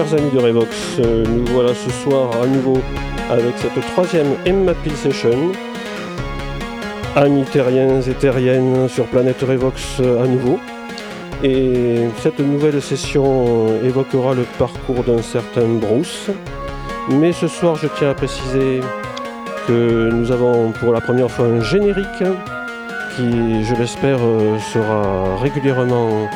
Chers 0.00 0.14
amis 0.14 0.30
de 0.30 0.38
Revox. 0.38 0.98
Euh, 1.00 1.24
nous 1.26 1.44
voilà 1.52 1.74
ce 1.74 1.90
soir 1.90 2.30
à 2.42 2.46
nouveau 2.46 2.78
avec 3.28 3.54
cette 3.58 3.78
troisième 3.92 4.28
Emma 4.46 4.72
Peel 4.72 4.96
Session. 4.96 5.52
Amis 7.14 7.44
terriens 7.44 8.00
et 8.00 8.14
terriennes 8.14 8.88
sur 8.88 9.04
Planète 9.08 9.42
Revox 9.42 10.00
euh, 10.00 10.24
à 10.24 10.26
nouveau. 10.26 10.58
Et 11.44 12.06
cette 12.16 12.38
nouvelle 12.38 12.80
session 12.80 13.66
évoquera 13.84 14.32
le 14.32 14.44
parcours 14.58 15.04
d'un 15.04 15.20
certain 15.20 15.66
Bruce. 15.68 16.30
Mais 17.10 17.32
ce 17.32 17.46
soir, 17.46 17.76
je 17.76 17.88
tiens 17.98 18.08
à 18.08 18.14
préciser 18.14 18.80
que 19.68 20.08
nous 20.10 20.32
avons 20.32 20.72
pour 20.72 20.94
la 20.94 21.02
première 21.02 21.30
fois 21.30 21.44
un 21.44 21.60
générique 21.60 22.24
qui, 23.16 23.64
je 23.64 23.74
l'espère, 23.74 24.20
euh, 24.22 24.58
sera 24.72 25.36
régulièrement 25.36 26.26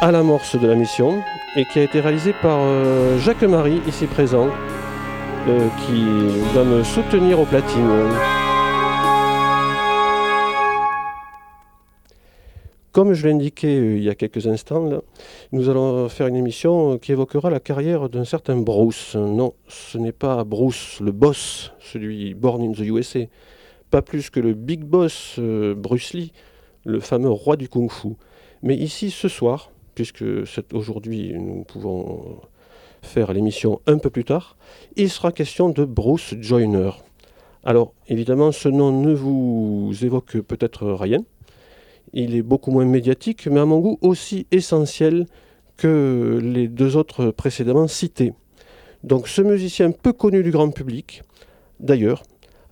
à 0.00 0.10
l'amorce 0.10 0.58
de 0.58 0.66
la 0.66 0.76
mission 0.76 1.22
et 1.56 1.64
qui 1.64 1.80
a 1.80 1.82
été 1.82 2.00
réalisé 2.00 2.32
par 2.32 2.58
euh, 2.60 3.18
Jacques-Marie, 3.18 3.80
ici 3.88 4.06
présent, 4.06 4.48
euh, 5.48 5.68
qui 5.84 6.04
va 6.54 6.62
me 6.62 6.84
soutenir 6.84 7.40
au 7.40 7.44
platine. 7.44 7.88
Comme 12.92 13.14
je 13.14 13.26
l'ai 13.26 13.32
indiqué 13.32 13.78
euh, 13.78 13.96
il 13.96 14.02
y 14.04 14.08
a 14.08 14.14
quelques 14.14 14.46
instants, 14.46 14.88
nous 15.50 15.68
allons 15.68 16.08
faire 16.08 16.28
une 16.28 16.36
émission 16.36 16.98
qui 16.98 17.12
évoquera 17.12 17.50
la 17.50 17.60
carrière 17.60 18.08
d'un 18.08 18.24
certain 18.24 18.56
Bruce. 18.56 19.16
Non, 19.16 19.54
ce 19.66 19.98
n'est 19.98 20.12
pas 20.12 20.44
Bruce, 20.44 21.00
le 21.00 21.10
boss, 21.10 21.72
celui 21.80 22.34
born 22.34 22.62
in 22.62 22.72
the 22.72 22.80
USA. 22.80 23.20
Pas 23.90 24.02
plus 24.02 24.30
que 24.30 24.38
le 24.38 24.54
big 24.54 24.84
boss 24.84 25.38
Bruce 25.38 26.12
Lee, 26.14 26.32
le 26.84 27.00
fameux 27.00 27.30
roi 27.30 27.56
du 27.56 27.68
kung-fu. 27.68 28.10
Mais 28.62 28.76
ici, 28.76 29.10
ce 29.10 29.26
soir, 29.26 29.72
puisque 29.94 30.24
aujourd'hui 30.72 31.34
nous 31.38 31.64
pouvons 31.64 32.40
faire 33.02 33.32
l'émission 33.32 33.80
un 33.86 33.98
peu 33.98 34.10
plus 34.10 34.24
tard, 34.24 34.56
il 34.96 35.10
sera 35.10 35.32
question 35.32 35.68
de 35.70 35.84
Bruce 35.84 36.34
Joyner. 36.40 36.90
Alors 37.64 37.92
évidemment 38.08 38.52
ce 38.52 38.68
nom 38.68 38.92
ne 38.92 39.12
vous 39.12 39.92
évoque 40.02 40.38
peut-être 40.40 40.86
rien, 40.92 41.18
il 42.12 42.34
est 42.34 42.42
beaucoup 42.42 42.70
moins 42.70 42.84
médiatique, 42.84 43.46
mais 43.46 43.60
à 43.60 43.64
mon 43.64 43.78
goût 43.78 43.98
aussi 44.02 44.46
essentiel 44.50 45.26
que 45.76 46.40
les 46.42 46.68
deux 46.68 46.96
autres 46.96 47.30
précédemment 47.30 47.88
cités. 47.88 48.32
Donc 49.04 49.28
ce 49.28 49.42
musicien 49.42 49.92
peu 49.92 50.12
connu 50.12 50.42
du 50.42 50.50
grand 50.50 50.70
public, 50.70 51.22
d'ailleurs, 51.78 52.22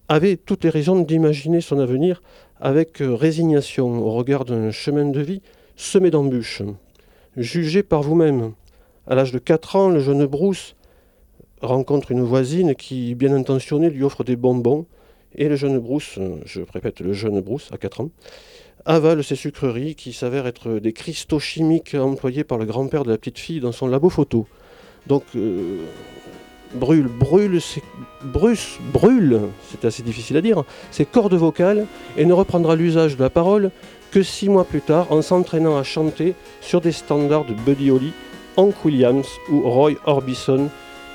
avait 0.09 0.37
toutes 0.37 0.65
les 0.65 0.71
raisons 0.71 1.01
d'imaginer 1.01 1.61
son 1.61 1.79
avenir 1.79 2.23
avec 2.61 2.99
résignation 3.01 3.99
au 4.05 4.11
regard 4.13 4.45
d'un 4.45 4.71
chemin 4.71 5.07
de 5.07 5.21
vie 5.21 5.43
semé 5.77 6.11
d'embûches. 6.11 6.63
Jugez 7.39 7.85
par 7.85 8.03
vous-même. 8.03 8.53
À 9.07 9.15
l'âge 9.15 9.31
de 9.31 9.39
4 9.39 9.77
ans, 9.77 9.89
le 9.91 10.01
jeune 10.01 10.27
Bruce 10.27 10.75
rencontre 11.63 12.11
une 12.11 12.23
voisine 12.23 12.75
qui, 12.75 13.15
bien 13.15 13.33
intentionnée, 13.33 13.91
lui 13.91 14.03
offre 14.03 14.25
des 14.25 14.35
bonbons. 14.35 14.87
Et 15.37 15.49
le 15.49 15.55
jeune 15.55 15.79
Bruce, 15.79 16.19
je 16.45 16.63
répète, 16.73 17.01
le 17.01 17.13
jeune 17.13 17.41
Bruce, 17.41 17.69
à 17.71 17.79
4 17.79 18.01
ans, 18.01 18.11
avale 18.85 19.23
ces 19.23 19.37
sucreries 19.37 19.95
qui 19.95 20.13
s'avèrent 20.13 20.49
être 20.49 20.81
des 20.81 20.93
cristaux 20.93 21.39
chimiques 21.39 21.95
employés 21.95 22.43
par 22.43 22.59
le 22.59 22.65
grand-père 22.65 23.05
de 23.05 23.13
la 23.13 23.19
petite 23.19 23.39
fille 23.39 23.61
dans 23.61 23.73
son 23.73 23.87
labo 23.87 24.09
photo. 24.09 24.49
Donc, 25.07 25.23
euh, 25.37 25.85
brûle, 26.75 27.07
brûle, 27.07 27.61
Bruce 28.25 28.79
brûle, 28.93 29.43
c'est 29.71 29.85
assez 29.85 30.03
difficile 30.03 30.37
à 30.39 30.41
dire, 30.41 30.65
ses 30.91 31.05
cordes 31.05 31.35
vocales 31.35 31.87
et 32.17 32.25
ne 32.25 32.33
reprendra 32.33 32.75
l'usage 32.75 33.17
de 33.17 33.23
la 33.23 33.31
parole 33.31 33.71
que 34.11 34.23
six 34.23 34.49
mois 34.49 34.65
plus 34.65 34.81
tard 34.81 35.07
en 35.11 35.23
s'entraînant 35.23 35.77
à 35.77 35.83
chanter 35.83 36.35
sur 36.61 36.81
des 36.81 36.93
standards 36.93 37.45
de 37.45 37.55
Buddy 37.55 37.91
Holly, 37.91 38.13
Hank 38.57 38.85
Williams 38.85 39.29
ou 39.51 39.69
Roy 39.69 39.93
Orbison 40.07 40.69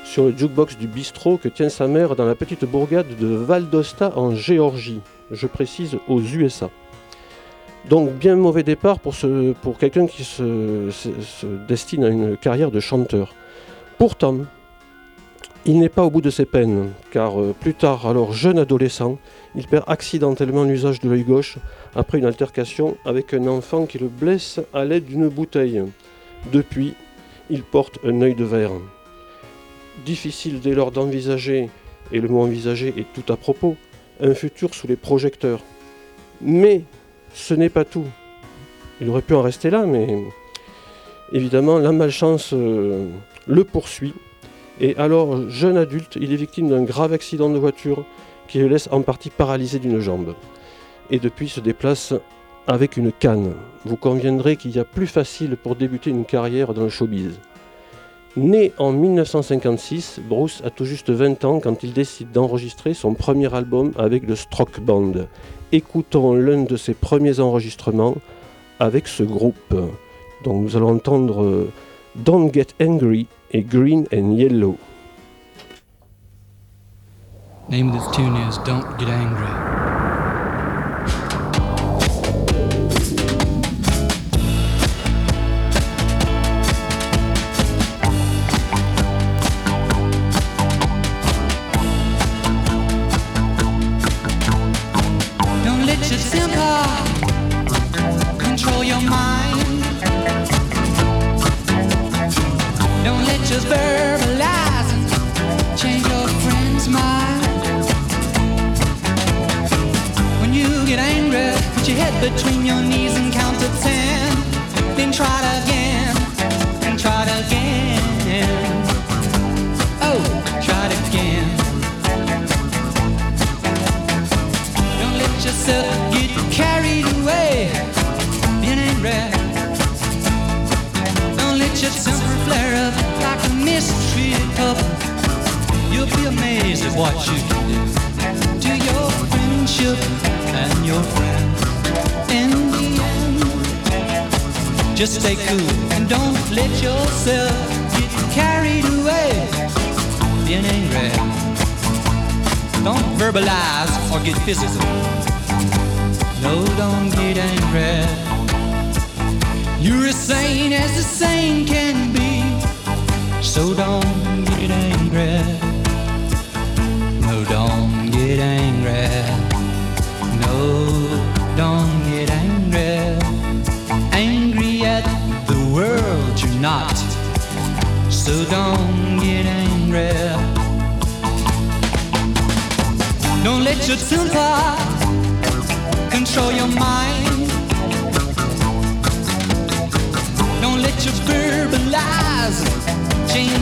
sur 0.03 0.25
le 0.25 0.37
jukebox 0.37 0.77
du 0.77 0.87
bistrot 0.87 1.37
que 1.37 1.47
tient 1.47 1.69
sa 1.69 1.87
mère 1.87 2.15
dans 2.15 2.25
la 2.25 2.35
petite 2.35 2.65
bourgade 2.65 3.15
de 3.19 3.27
Valdosta 3.27 4.13
en 4.15 4.35
Géorgie, 4.35 5.01
je 5.31 5.47
précise 5.47 5.97
aux 6.07 6.21
USA. 6.21 6.69
Donc 7.89 8.11
bien 8.11 8.35
mauvais 8.35 8.63
départ 8.63 8.99
pour, 8.99 9.15
quelqu'un 9.77 10.07
qui 10.07 10.23
se, 10.23 10.89
destine 11.67 12.03
à 12.03 12.09
une 12.09 12.37
carrière 12.37 12.71
de 12.71 12.79
chanteur. 12.79 13.33
Pourtant, 13.97 14.37
il 15.65 15.79
n'est 15.79 15.89
pas 15.89 16.03
au 16.03 16.09
bout 16.09 16.21
de 16.21 16.29
ses 16.29 16.45
peines, 16.45 16.91
car 17.11 17.39
euh, 17.39 17.55
plus 17.57 17.73
tard, 17.73 18.05
alors 18.05 18.33
jeune 18.33 18.59
adolescent, 18.59 19.17
il 19.55 19.65
perd 19.67 19.85
accidentellement 19.87 20.65
l'usage 20.65 20.99
de 20.99 21.09
l'œil 21.09 21.23
gauche 21.23 21.57
après 21.95 22.17
une 22.17 22.25
altercation 22.25 22.97
avec 23.05 23.33
un 23.33 23.47
enfant 23.47 23.85
qui 23.85 23.97
le 23.97 24.09
blesse 24.09 24.59
à 24.73 24.83
l'aide 24.83 25.05
d'une 25.05 25.29
bouteille. 25.29 25.81
Depuis, 26.51 26.95
il 27.49 27.63
porte 27.63 27.99
un 28.03 28.21
œil 28.21 28.35
de 28.35 28.43
verre. 28.43 28.71
Difficile 30.05 30.59
dès 30.59 30.73
lors 30.73 30.91
d'envisager, 30.91 31.69
et 32.11 32.19
le 32.19 32.27
mot 32.27 32.41
envisager 32.41 32.93
est 32.97 33.07
tout 33.13 33.31
à 33.31 33.37
propos, 33.37 33.77
un 34.19 34.33
futur 34.33 34.73
sous 34.73 34.87
les 34.87 34.97
projecteurs. 34.97 35.61
Mais 36.41 36.81
ce 37.33 37.53
n'est 37.53 37.69
pas 37.69 37.85
tout. 37.85 38.05
Il 38.99 39.09
aurait 39.09 39.21
pu 39.21 39.33
en 39.33 39.41
rester 39.41 39.69
là, 39.69 39.85
mais 39.85 40.23
évidemment, 41.31 41.77
la 41.77 41.93
malchance 41.93 42.51
euh, 42.53 43.07
le 43.47 43.63
poursuit. 43.63 44.13
Et 44.79 44.95
alors, 44.97 45.49
jeune 45.49 45.77
adulte, 45.77 46.17
il 46.19 46.33
est 46.33 46.37
victime 46.37 46.69
d'un 46.69 46.83
grave 46.83 47.13
accident 47.13 47.49
de 47.49 47.59
voiture 47.59 48.05
qui 48.47 48.59
le 48.59 48.67
laisse 48.67 48.89
en 48.91 49.01
partie 49.01 49.29
paralysé 49.29 49.79
d'une 49.79 49.99
jambe. 49.99 50.35
Et 51.09 51.19
depuis 51.19 51.49
se 51.49 51.59
déplace 51.59 52.13
avec 52.67 52.97
une 52.97 53.11
canne. 53.11 53.53
Vous 53.85 53.97
conviendrez 53.97 54.55
qu'il 54.55 54.71
y 54.71 54.79
a 54.79 54.85
plus 54.85 55.07
facile 55.07 55.57
pour 55.57 55.75
débuter 55.75 56.09
une 56.09 56.25
carrière 56.25 56.73
dans 56.73 56.83
le 56.83 56.89
showbiz. 56.89 57.39
Né 58.35 58.71
en 58.79 58.91
1956, 58.91 60.21
Bruce 60.27 60.63
a 60.65 60.71
tout 60.71 60.85
juste 60.85 61.11
20 61.11 61.45
ans 61.45 61.59
quand 61.59 61.83
il 61.83 61.93
décide 61.93 62.31
d'enregistrer 62.31 62.95
son 62.95 63.13
premier 63.13 63.53
album 63.53 63.91
avec 63.95 64.25
le 64.25 64.35
Stroke 64.35 64.79
Band. 64.79 65.13
Écoutons 65.71 66.33
l'un 66.33 66.63
de 66.63 66.75
ses 66.75 66.95
premiers 66.95 67.39
enregistrements 67.39 68.15
avec 68.79 69.07
ce 69.07 69.21
groupe. 69.21 69.75
Donc 70.43 70.63
nous 70.63 70.75
allons 70.75 70.89
entendre 70.89 71.67
Don't 72.15 72.51
Get 72.51 72.67
Angry 72.81 73.27
et 73.53 73.69
Green 73.69 74.07
and 74.11 74.35
Yellow. 74.35 74.77
Name 77.69 77.89
of 77.89 77.93
this 77.93 78.15
tune 78.15 78.35
is 78.35 78.57
Don't 78.59 78.97
Get 78.97 79.09
Angry. 79.09 79.82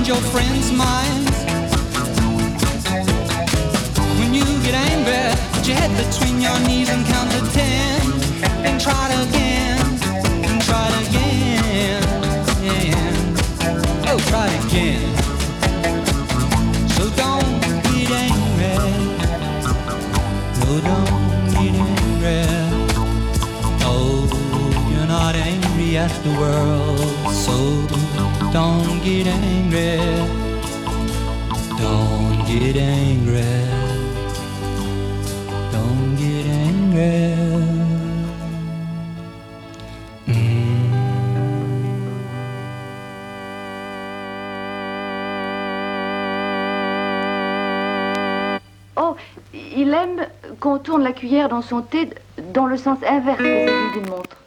Change 0.01 0.07
your 0.07 0.31
friends' 0.31 0.71
minds. 0.71 1.38
When 4.19 4.33
you 4.33 4.44
get 4.63 4.74
angry, 4.74 5.36
put 5.53 5.68
your 5.68 5.77
head 5.77 5.92
between 5.98 6.42
your 6.42 6.59
knees 6.68 6.89
and 6.89 7.06
count 7.06 7.31
to 7.31 7.42
ten. 7.51 8.01
And 8.65 8.81
try 8.81 9.09
it 9.12 9.27
again, 9.27 9.80
and 10.48 10.62
try 10.62 10.88
it 10.89 11.07
again. 11.07 12.03
Oh, 14.07 14.19
try 14.30 14.48
it 14.48 14.65
again. 14.65 15.18
So 16.95 17.04
don't 17.24 17.62
get 17.86 18.12
angry. 18.27 18.77
No, 20.59 20.69
don't 20.89 21.51
get 21.54 21.75
angry. 21.89 22.42
No, 23.81 23.94
you're 24.92 25.07
not 25.07 25.36
angry 25.36 25.97
at 25.97 26.13
the 26.24 26.31
world. 26.39 27.33
So 27.33 27.56
don't 28.53 29.01
get 29.03 29.27
angry. 29.27 29.98
Don't 31.77 32.45
get 32.45 32.75
angry. 32.75 33.44
Don't 35.71 36.15
get 36.18 36.45
angry. 36.48 37.36
Oh, 48.97 49.15
il 49.54 49.94
aime 49.94 50.27
qu'on 50.59 50.77
tourne 50.77 51.04
la 51.04 51.13
cuillère 51.13 51.50
dans 51.50 51.62
son 51.62 51.81
thé 51.81 52.09
dans 52.54 52.65
le 52.65 52.77
sens 52.77 53.00
inverse 53.07 53.39
aiguilles 53.39 53.92
d'une 53.94 54.09
montre. 54.09 54.40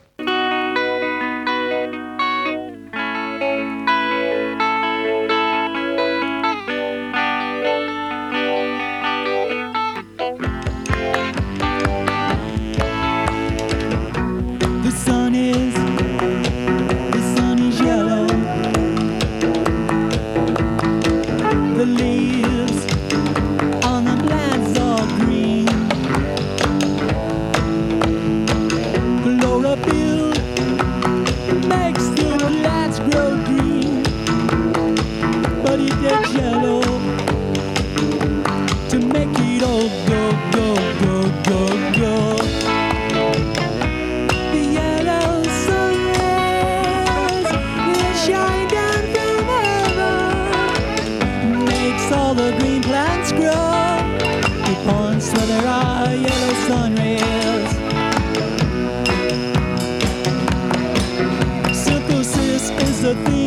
Synthesis 63.05 63.15
is 63.19 63.25
the 63.25 63.31
thing, 63.31 63.44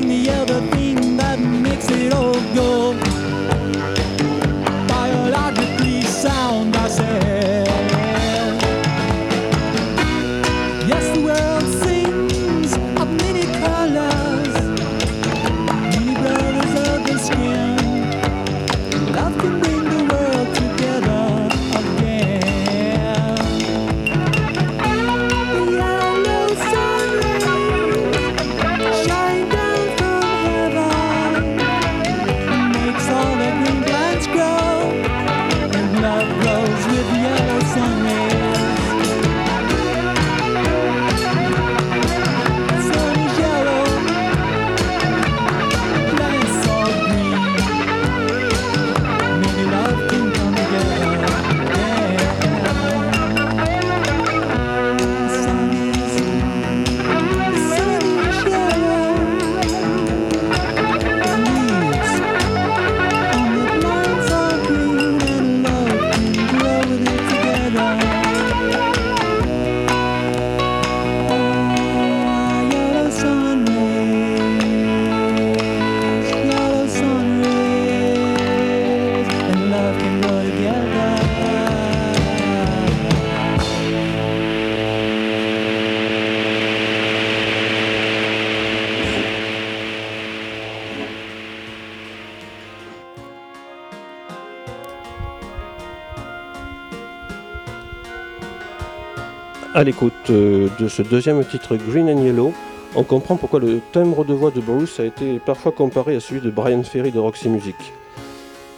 À 99.78 99.84
l'écoute 99.84 100.32
euh, 100.32 100.70
de 100.80 100.88
ce 100.88 101.04
deuxième 101.04 101.46
titre 101.46 101.76
Green 101.76 102.10
and 102.10 102.24
Yellow, 102.24 102.52
on 102.96 103.04
comprend 103.04 103.36
pourquoi 103.36 103.60
le 103.60 103.80
timbre 103.92 104.26
de 104.26 104.34
voix 104.34 104.50
de 104.50 104.60
Bruce 104.60 105.00
a 105.00 105.06
été 105.06 105.38
parfois 105.38 105.72
comparé 105.72 106.16
à 106.16 106.20
celui 106.20 106.42
de 106.42 106.50
Brian 106.50 106.82
Ferry 106.82 107.12
de 107.12 107.20
Roxy 107.20 107.48
Music. 107.48 107.76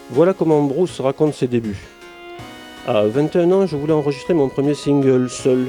Voilà 0.09 0.33
comment 0.33 0.61
Bruce 0.61 0.99
raconte 0.99 1.35
ses 1.35 1.47
débuts. 1.47 1.87
À 2.85 3.03
21 3.03 3.49
ans, 3.53 3.65
je 3.65 3.77
voulais 3.77 3.93
enregistrer 3.93 4.33
mon 4.33 4.49
premier 4.49 4.73
single 4.73 5.29
seul. 5.29 5.67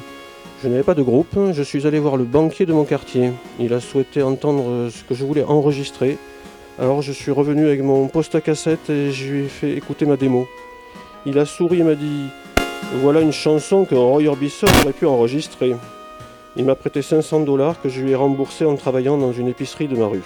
Je 0.64 0.68
n'avais 0.68 0.82
pas 0.82 0.94
de 0.94 1.02
groupe, 1.02 1.38
je 1.52 1.62
suis 1.62 1.86
allé 1.86 2.00
voir 2.00 2.16
le 2.16 2.24
banquier 2.24 2.66
de 2.66 2.72
mon 2.72 2.84
quartier. 2.84 3.30
Il 3.60 3.72
a 3.72 3.78
souhaité 3.78 4.24
entendre 4.24 4.88
ce 4.90 5.04
que 5.04 5.14
je 5.14 5.24
voulais 5.24 5.44
enregistrer. 5.44 6.18
Alors 6.76 7.02
je 7.02 7.12
suis 7.12 7.30
revenu 7.30 7.66
avec 7.66 7.84
mon 7.84 8.08
poste 8.08 8.34
à 8.34 8.40
cassette 8.40 8.90
et 8.90 9.12
je 9.12 9.32
lui 9.32 9.44
ai 9.44 9.48
fait 9.48 9.76
écouter 9.76 10.06
ma 10.06 10.16
démo. 10.16 10.48
Il 11.24 11.38
a 11.38 11.44
souri 11.46 11.78
et 11.78 11.84
m'a 11.84 11.94
dit 11.94 12.24
voilà 12.94 13.20
une 13.20 13.32
chanson 13.32 13.84
que 13.84 13.94
Roy 13.94 14.26
Orbison 14.26 14.66
aurait 14.82 14.92
pu 14.92 15.06
enregistrer. 15.06 15.76
Il 16.56 16.64
m'a 16.64 16.74
prêté 16.74 17.02
500 17.02 17.40
dollars 17.40 17.80
que 17.80 17.88
je 17.88 18.02
lui 18.02 18.10
ai 18.10 18.14
remboursé 18.16 18.64
en 18.64 18.74
travaillant 18.74 19.16
dans 19.16 19.32
une 19.32 19.46
épicerie 19.46 19.86
de 19.86 19.96
ma 19.96 20.06
rue. 20.06 20.24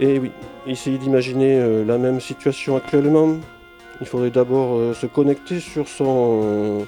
Et 0.00 0.18
oui, 0.18 0.32
essayez 0.66 0.96
d'imaginer 0.96 1.58
euh, 1.58 1.84
la 1.84 1.98
même 1.98 2.20
situation 2.20 2.76
actuellement. 2.76 3.36
Il 4.00 4.06
faudrait 4.06 4.30
d'abord 4.30 4.76
euh, 4.76 4.94
se 4.94 5.06
connecter 5.06 5.60
sur, 5.60 5.86
son, 5.86 6.86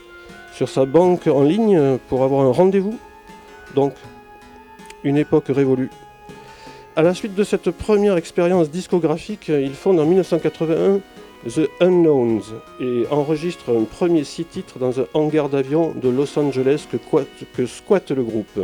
sur 0.54 0.71
sa 0.71 0.87
banque 0.87 1.26
en 1.26 1.43
ligne 1.43 1.99
pour 2.09 2.25
avoir 2.25 2.47
un 2.47 2.50
rendez-vous. 2.50 2.99
Donc, 3.75 3.93
une 5.04 5.19
époque 5.19 5.47
révolue. 5.49 5.90
À 6.97 7.02
la 7.02 7.12
suite 7.12 7.35
de 7.35 7.45
cette 7.45 7.71
première 7.71 8.16
expérience 8.16 8.71
discographique, 8.71 9.49
il 9.49 9.75
fonde 9.75 10.00
en 10.00 10.07
1981 10.07 11.00
The 11.46 11.68
Unknowns 11.80 12.42
et 12.80 13.04
enregistre 13.10 13.64
un 13.68 13.84
premier 13.84 14.24
six 14.24 14.46
titres 14.46 14.78
dans 14.78 14.98
un 15.00 15.04
hangar 15.12 15.50
d'avion 15.50 15.92
de 15.94 16.08
Los 16.08 16.38
Angeles 16.38 16.86
que, 16.90 17.66
squatte 17.66 18.10
le 18.12 18.22
groupe. 18.22 18.60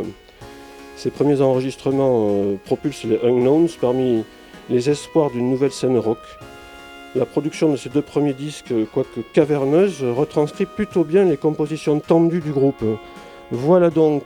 Ces 0.95 1.11
premiers 1.11 1.41
enregistrements 1.41 2.29
euh, 2.29 2.55
propulsent 2.65 3.03
les 3.03 3.19
Unknowns 3.23 3.69
parmi 3.79 4.23
les 4.69 4.89
espoirs 4.89 5.29
d'une 5.29 5.51
nouvelle 5.51 5.71
scène 5.71 5.97
rock. 5.97 6.17
La 7.13 7.25
production 7.25 7.71
de 7.71 7.77
ces 7.77 7.89
deux 7.89 8.01
premiers 8.01 8.33
disques, 8.33 8.73
quoique 8.91 9.19
caverneuse, 9.33 10.03
retranscrit 10.03 10.65
plutôt 10.65 11.03
bien 11.03 11.25
les 11.25 11.37
compositions 11.37 11.99
tendues 11.99 12.41
du 12.41 12.51
groupe. 12.51 12.83
Voilà 13.51 13.91
donc 13.91 14.23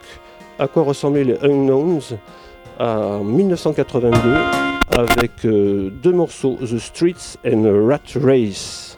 à 0.60 0.68
quoi 0.68 0.84
ressemblaient 0.84 1.26
les 1.26 1.38
Unknowns 1.44 2.18
en 2.80 3.24
1982 3.24 4.75
avec 4.90 5.46
euh, 5.46 5.90
deux 5.90 6.12
morceaux, 6.12 6.58
The 6.62 6.78
Streets 6.78 7.38
and 7.46 7.88
Rat 7.88 8.20
Race. 8.22 8.98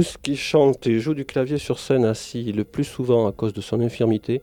Bruce, 0.00 0.16
qui 0.22 0.34
chante 0.34 0.86
et 0.86 0.98
joue 0.98 1.12
du 1.12 1.26
clavier 1.26 1.58
sur 1.58 1.78
scène 1.78 2.06
assis 2.06 2.52
le 2.52 2.64
plus 2.64 2.84
souvent 2.84 3.28
à 3.28 3.32
cause 3.32 3.52
de 3.52 3.60
son 3.60 3.82
infirmité, 3.82 4.40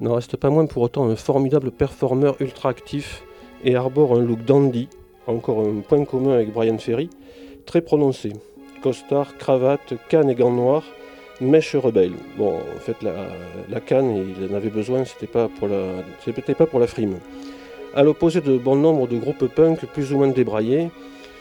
n'en 0.00 0.14
reste 0.14 0.36
pas 0.36 0.50
moins 0.50 0.66
pour 0.66 0.84
autant 0.84 1.10
un 1.10 1.16
formidable 1.16 1.72
performeur 1.72 2.36
ultra 2.38 2.68
actif 2.68 3.24
et 3.64 3.74
arbore 3.74 4.16
un 4.16 4.20
look 4.20 4.44
dandy, 4.44 4.88
encore 5.26 5.66
un 5.66 5.80
point 5.80 6.04
commun 6.04 6.34
avec 6.34 6.52
Brian 6.52 6.78
Ferry, 6.78 7.10
très 7.66 7.80
prononcé. 7.80 8.34
Costard, 8.84 9.36
cravate, 9.36 9.94
canne 10.08 10.30
et 10.30 10.36
gants 10.36 10.52
noirs, 10.52 10.84
mèche 11.40 11.74
rebelle. 11.74 12.14
Bon, 12.38 12.58
en 12.58 12.78
fait, 12.78 13.02
la, 13.02 13.80
canne, 13.80 14.14
il 14.38 14.48
en 14.48 14.54
avait 14.54 14.70
besoin, 14.70 15.04
c'était 15.04 15.26
pas 15.26 15.48
pour 15.48 15.66
la, 15.66 16.04
pas 16.54 16.66
pour 16.66 16.78
la 16.78 16.86
frime. 16.86 17.16
À 17.96 18.04
l'opposé 18.04 18.42
de 18.42 18.56
bon 18.56 18.76
nombre 18.76 19.08
de 19.08 19.18
groupes 19.18 19.48
punk 19.48 19.86
plus 19.86 20.12
ou 20.12 20.18
moins 20.18 20.28
débraillés, 20.28 20.88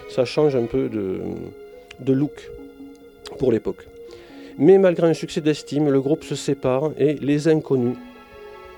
ça 0.09 0.25
change 0.25 0.55
un 0.55 0.65
peu 0.65 0.89
de 0.89 2.13
look 2.13 2.49
pour 3.39 3.51
l'époque. 3.51 3.87
Mais 4.59 4.77
malgré 4.77 5.07
un 5.07 5.13
succès 5.13 5.41
d'estime, 5.41 5.89
le 5.89 6.01
groupe 6.01 6.25
se 6.25 6.35
sépare 6.35 6.91
et 6.97 7.13
les 7.15 7.47
inconnus, 7.47 7.95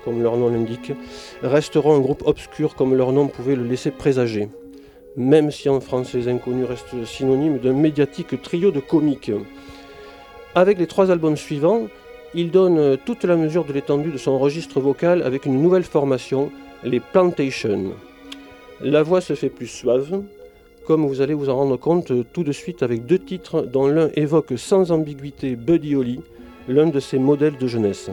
comme 0.04 0.22
leur 0.22 0.36
nom 0.36 0.48
l'indique, 0.48 0.92
resteront 1.42 1.96
un 1.96 2.00
groupe 2.00 2.22
obscur 2.24 2.76
comme 2.76 2.94
leur 2.94 3.12
nom 3.12 3.26
pouvait 3.26 3.56
le 3.56 3.64
laisser 3.64 3.90
présager. 3.90 4.48
Même 5.16 5.50
si 5.50 5.68
en 5.68 5.80
France 5.80 6.14
les 6.14 6.28
inconnus 6.28 6.66
restent 6.66 7.04
synonymes 7.04 7.58
d'un 7.58 7.72
médiatique 7.72 8.40
trio 8.40 8.70
de 8.70 8.80
comiques. 8.80 9.32
Avec 10.54 10.78
les 10.78 10.86
trois 10.86 11.10
albums 11.10 11.36
suivants, 11.36 11.88
il 12.34 12.50
donne 12.50 12.96
toute 13.04 13.24
la 13.24 13.36
mesure 13.36 13.64
de 13.64 13.72
l'étendue 13.72 14.12
de 14.12 14.18
son 14.18 14.38
registre 14.38 14.80
vocal 14.80 15.22
avec 15.22 15.44
une 15.44 15.60
nouvelle 15.60 15.82
formation, 15.82 16.50
les 16.84 17.00
Plantations. 17.00 17.92
La 18.80 19.02
voix 19.02 19.20
se 19.20 19.34
fait 19.34 19.50
plus 19.50 19.66
suave, 19.66 20.22
comme 20.86 21.06
vous 21.06 21.20
allez 21.20 21.34
vous 21.34 21.48
en 21.48 21.56
rendre 21.56 21.76
compte 21.76 22.12
tout 22.32 22.44
de 22.44 22.52
suite 22.52 22.82
avec 22.82 23.06
deux 23.06 23.18
titres 23.18 23.62
dont 23.62 23.86
l'un 23.86 24.10
évoque 24.14 24.54
sans 24.56 24.90
ambiguïté 24.92 25.56
Buddy 25.56 25.94
Holly, 25.94 26.20
l'un 26.68 26.86
de 26.86 27.00
ses 27.00 27.18
modèles 27.18 27.56
de 27.58 27.66
jeunesse. 27.66 28.10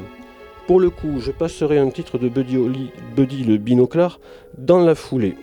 Pour 0.67 0.79
le 0.79 0.89
coup, 0.89 1.19
je 1.19 1.31
passerai 1.31 1.79
un 1.79 1.89
titre 1.89 2.17
de 2.17 2.29
Buddy 2.29 2.57
Holly, 2.57 2.91
Buddy 3.15 3.43
le 3.43 3.57
binoclard, 3.57 4.19
dans 4.57 4.79
la 4.79 4.95
foulée. 4.95 5.35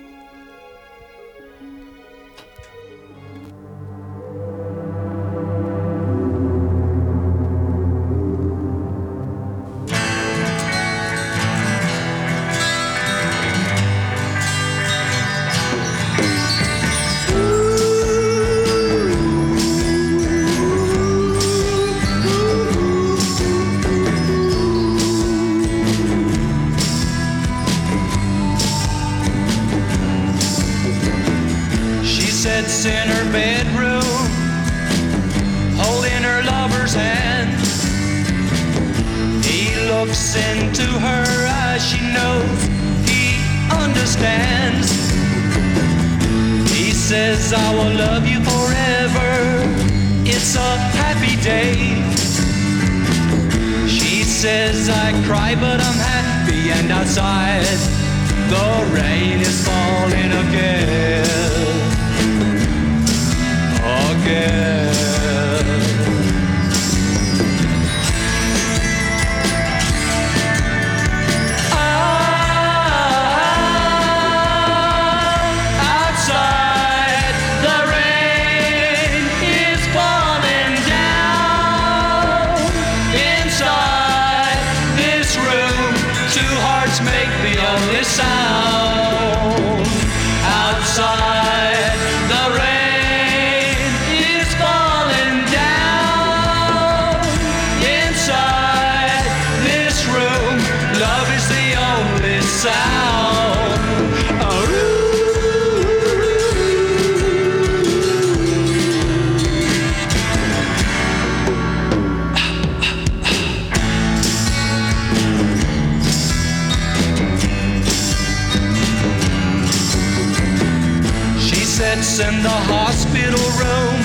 in 121.86 122.42
the 122.42 122.58
hospital 122.66 123.46
room 123.62 123.98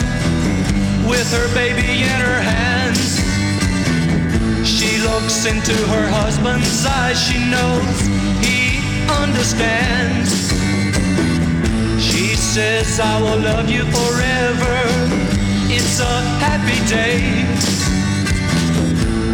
with 1.09 1.25
her 1.33 1.47
baby 1.55 2.03
in 2.03 2.19
her 2.21 2.39
hands. 2.39 3.17
She 4.67 5.01
looks 5.01 5.45
into 5.47 5.73
her 5.89 6.07
husband's 6.07 6.85
eyes, 6.85 7.17
she 7.19 7.39
knows 7.49 7.97
he 8.45 8.77
understands. 9.09 10.29
She 11.99 12.35
says, 12.35 12.99
I 12.99 13.19
will 13.19 13.41
love 13.41 13.67
you 13.67 13.83
forever. 13.97 14.77
It's 15.73 15.99
a 15.99 16.15
happy 16.37 16.79
day. 16.85 17.17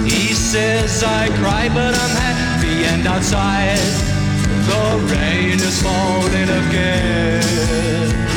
He 0.07 0.33
says, 0.33 1.03
I 1.03 1.27
cry, 1.39 1.67
but 1.67 1.93
I'm 1.93 2.15
happy, 2.15 2.85
and 2.85 3.05
outside 3.07 3.77
the 4.69 4.83
rain 5.11 5.59
is 5.59 5.81
falling 5.81 6.49
again. 6.63 8.36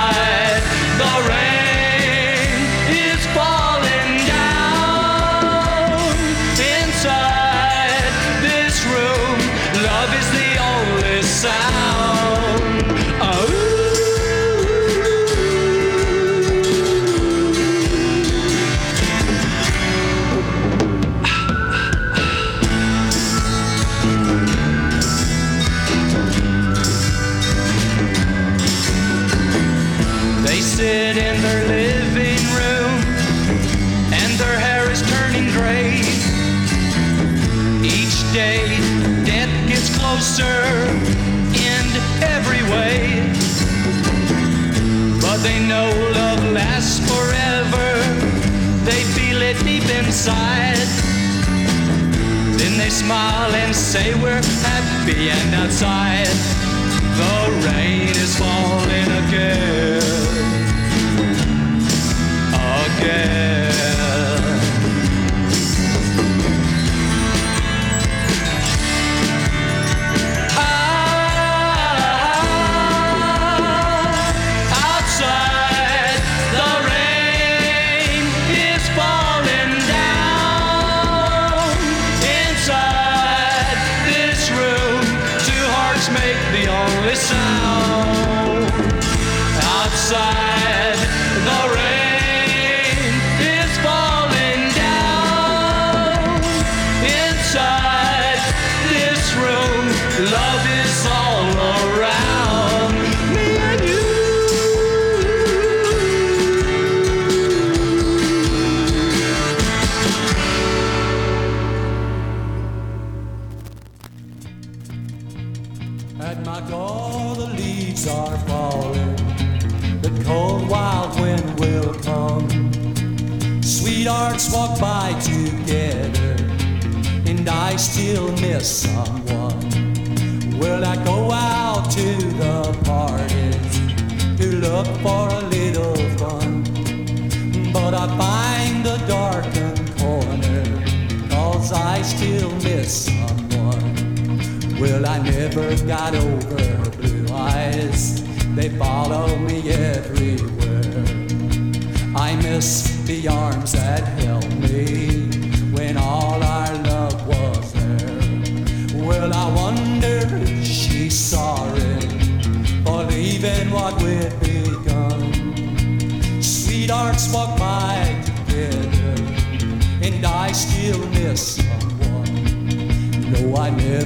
inside. 50.21 50.77
Then 52.59 52.77
they 52.77 52.91
smile 52.91 53.51
and 53.55 53.75
say 53.75 54.13
we're 54.13 54.43
happy 54.61 55.31
and 55.31 55.55
outside 55.55 56.27
the 57.17 57.67
rain 57.67 58.09
is 58.09 58.37
falling 58.37 59.09
again. 59.25 59.70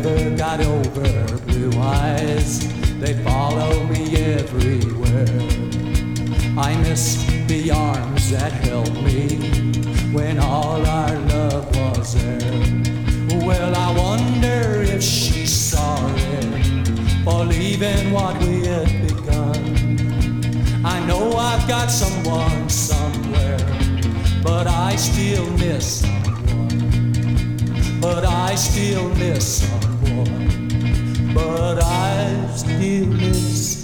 Never 0.06 0.38
got 0.38 0.60
over 0.62 1.38
blue 1.48 1.72
eyes. 1.80 2.60
They 3.00 3.14
follow 3.24 3.84
me 3.88 4.16
everywhere. 4.18 5.26
I 6.58 6.76
miss 6.84 7.26
the 7.48 7.72
arms 7.72 8.30
that 8.32 8.52
held 8.52 8.94
me 9.04 9.36
when 10.14 10.40
all 10.40 10.86
our 10.86 11.16
love 11.34 11.76
was 11.76 12.14
there. 12.14 13.46
Well, 13.46 13.76
I 13.76 13.98
wonder 13.98 14.82
if 14.84 15.04
she's 15.04 15.54
sorry 15.54 16.52
for 17.24 17.46
leaving 17.46 18.12
what 18.12 18.38
we 18.40 18.66
had 18.66 19.08
begun. 19.08 20.86
I 20.86 21.04
know 21.06 21.34
I've 21.34 21.68
got 21.68 21.90
someone 21.90 22.70
somewhere, 22.70 23.58
but 24.44 24.68
I 24.68 24.96
still 24.96 25.50
miss 25.58 26.02
someone. 26.02 26.30
But 28.00 28.24
I 28.26 28.56
still 28.56 29.10
miss 29.16 29.68
someone. 29.68 29.85
But 31.34 31.84
I 31.84 32.48
still 32.56 33.08
miss 33.08 33.75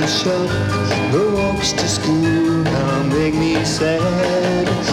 The 0.00 0.06
soda 0.06 1.12
the 1.12 1.30
walks 1.36 1.72
to 1.72 1.86
school 1.86 2.64
now 2.64 3.02
make 3.02 3.34
me 3.34 3.62
sad. 3.66 4.89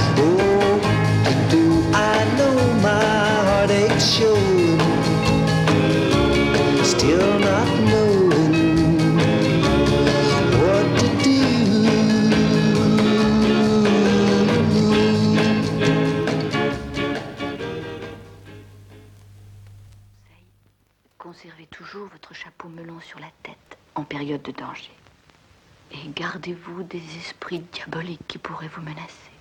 Gardez-vous 26.28 26.84
des 26.84 27.02
esprits 27.20 27.62
diaboliques 27.72 28.28
qui 28.28 28.38
pourraient 28.38 28.70
vous 28.76 28.82
menacer. 28.82 29.32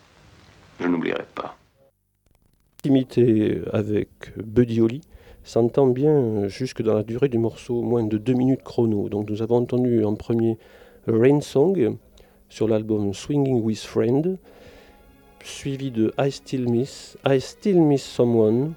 Je 0.78 0.86
n'oublierai 0.86 1.24
pas. 1.34 1.56
Intimité 2.78 3.60
avec 3.72 4.08
Buddy 4.36 4.80
Holly 4.80 5.00
s'entend 5.42 5.88
bien 5.88 6.46
jusque 6.46 6.82
dans 6.82 6.94
la 6.94 7.02
durée 7.02 7.28
du 7.28 7.38
morceau, 7.38 7.82
moins 7.82 8.04
de 8.04 8.18
2 8.18 8.32
minutes 8.34 8.62
chrono. 8.62 9.08
Donc 9.08 9.28
nous 9.28 9.42
avons 9.42 9.56
entendu 9.56 10.04
en 10.04 10.14
premier 10.14 10.58
Rain 11.08 11.40
Song 11.40 11.96
sur 12.48 12.68
l'album 12.68 13.12
Swinging 13.12 13.62
with 13.62 13.80
Friend, 13.80 14.38
suivi 15.42 15.90
de 15.90 16.14
I 16.20 16.30
Still 16.30 16.70
Miss, 16.70 17.18
I 17.26 17.40
Still 17.40 17.80
Miss 17.80 18.04
Someone, 18.04 18.74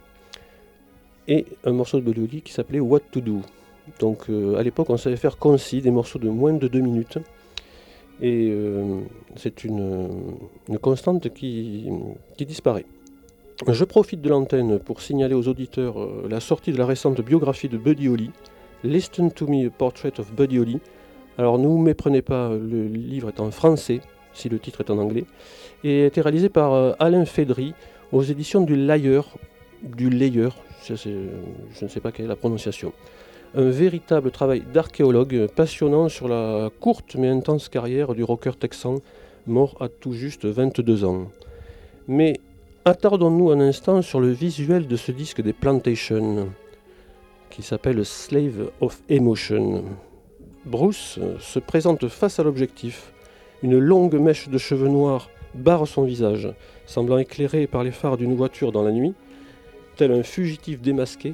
et 1.28 1.46
un 1.64 1.74
morceau 1.74 2.00
de 2.00 2.04
Buddy 2.04 2.22
Holly 2.22 2.42
qui 2.42 2.54
s'appelait 2.54 2.80
What 2.80 3.02
to 3.12 3.22
Do. 3.22 3.42
Donc 4.00 4.32
euh, 4.32 4.56
à 4.56 4.64
l'époque, 4.64 4.90
on 4.90 4.98
savait 4.98 5.16
faire 5.16 5.38
concis, 5.38 5.82
des 5.82 5.92
morceaux 5.92 6.18
de 6.18 6.30
moins 6.30 6.54
de 6.54 6.68
deux 6.68 6.82
minutes. 6.82 7.20
Et 8.22 8.50
euh, 8.52 9.02
c'est 9.36 9.64
une, 9.64 10.10
constante 10.82 11.34
qui, 11.34 11.88
disparaît. 12.38 12.86
Je 13.68 13.84
profite 13.86 14.22
de 14.22 14.30
l'antenne 14.30 14.80
pour 14.80 15.02
signaler 15.02 15.36
aux 15.36 15.48
auditeurs 15.48 16.02
euh, 16.02 16.28
la 16.30 16.40
sortie 16.40 16.72
de 16.72 16.78
la 16.78 16.86
récente 16.86 17.22
biographie 17.22 17.70
de 17.70 17.78
Buddy 17.78 18.08
Holly, 18.08 18.32
Listen 18.84 19.32
to 19.32 19.48
Me, 19.48 19.68
a 19.68 19.70
Portrait 19.70 20.20
of 20.20 20.34
Buddy 20.34 20.60
Holly. 20.60 20.80
Alors 21.38 21.58
ne 21.58 21.68
vous 21.68 21.78
méprenez 21.78 22.22
pas, 22.22 22.50
le 22.50 22.88
livre 22.88 23.30
est 23.30 23.40
en 23.40 23.52
français, 23.52 24.02
si 24.34 24.50
le 24.50 24.60
titre 24.60 24.82
est 24.82 24.90
en 24.90 24.98
anglais, 24.98 25.26
et 25.84 26.04
a 26.04 26.06
été 26.08 26.22
réalisé 26.22 26.50
par 26.50 26.74
euh, 26.74 26.94
Alain 27.00 27.26
Fédry 27.26 27.74
aux 28.12 28.24
éditions 28.24 28.62
du 28.62 28.76
Layer, 28.76 29.22
du 29.84 30.10
Layer, 30.10 30.50
je 30.88 30.94
ne 31.82 31.88
sais 31.90 32.00
pas 32.00 32.12
quelle 32.12 32.26
est 32.26 32.30
la 32.30 32.36
prononciation. 32.36 32.92
Un 33.56 33.72
véritable 33.72 34.30
travail 34.30 34.62
d'archéologue 34.72 35.48
passionnant 35.48 36.08
sur 36.08 36.28
la 36.28 36.70
courte 36.80 37.16
mais 37.16 37.30
intense 37.30 37.68
carrière 37.68 38.14
du 38.14 38.24
rocker 38.24 38.52
texan, 38.60 38.98
mort 39.48 39.76
à 39.80 39.90
tout 39.90 40.14
juste 40.14 40.46
22 40.46 41.04
ans. 41.04 41.32
Mais 42.08 42.40
attardons-nous 42.86 43.50
un 43.50 43.60
instant 43.60 44.04
sur 44.04 44.20
le 44.20 44.30
visuel 44.30 44.86
de 44.86 44.96
ce 44.96 45.12
disque 45.12 45.42
des 45.42 45.54
Plantations, 45.54 46.50
qui 47.50 47.64
s'appelle 47.64 48.06
Slave 48.06 48.70
of 48.82 49.02
Emotion. 49.10 49.84
Bruce 50.66 51.18
se 51.40 51.58
présente 51.58 52.08
face 52.08 52.40
à 52.40 52.44
l'objectif. 52.44 53.14
Une 53.64 53.80
longue 53.80 54.20
mèche 54.20 54.48
de 54.48 54.60
cheveux 54.60 54.90
noirs 54.90 55.28
barre 55.56 55.88
son 55.88 56.04
visage, 56.04 56.54
semblant 56.86 57.18
éclairé 57.18 57.66
par 57.66 57.84
les 57.84 57.92
phares 57.92 58.18
d'une 58.18 58.36
voiture 58.36 58.72
dans 58.72 58.84
la 58.84 58.92
nuit, 58.92 59.16
tel 59.96 60.12
un 60.12 60.22
fugitif 60.22 60.82
démasqué, 60.82 61.34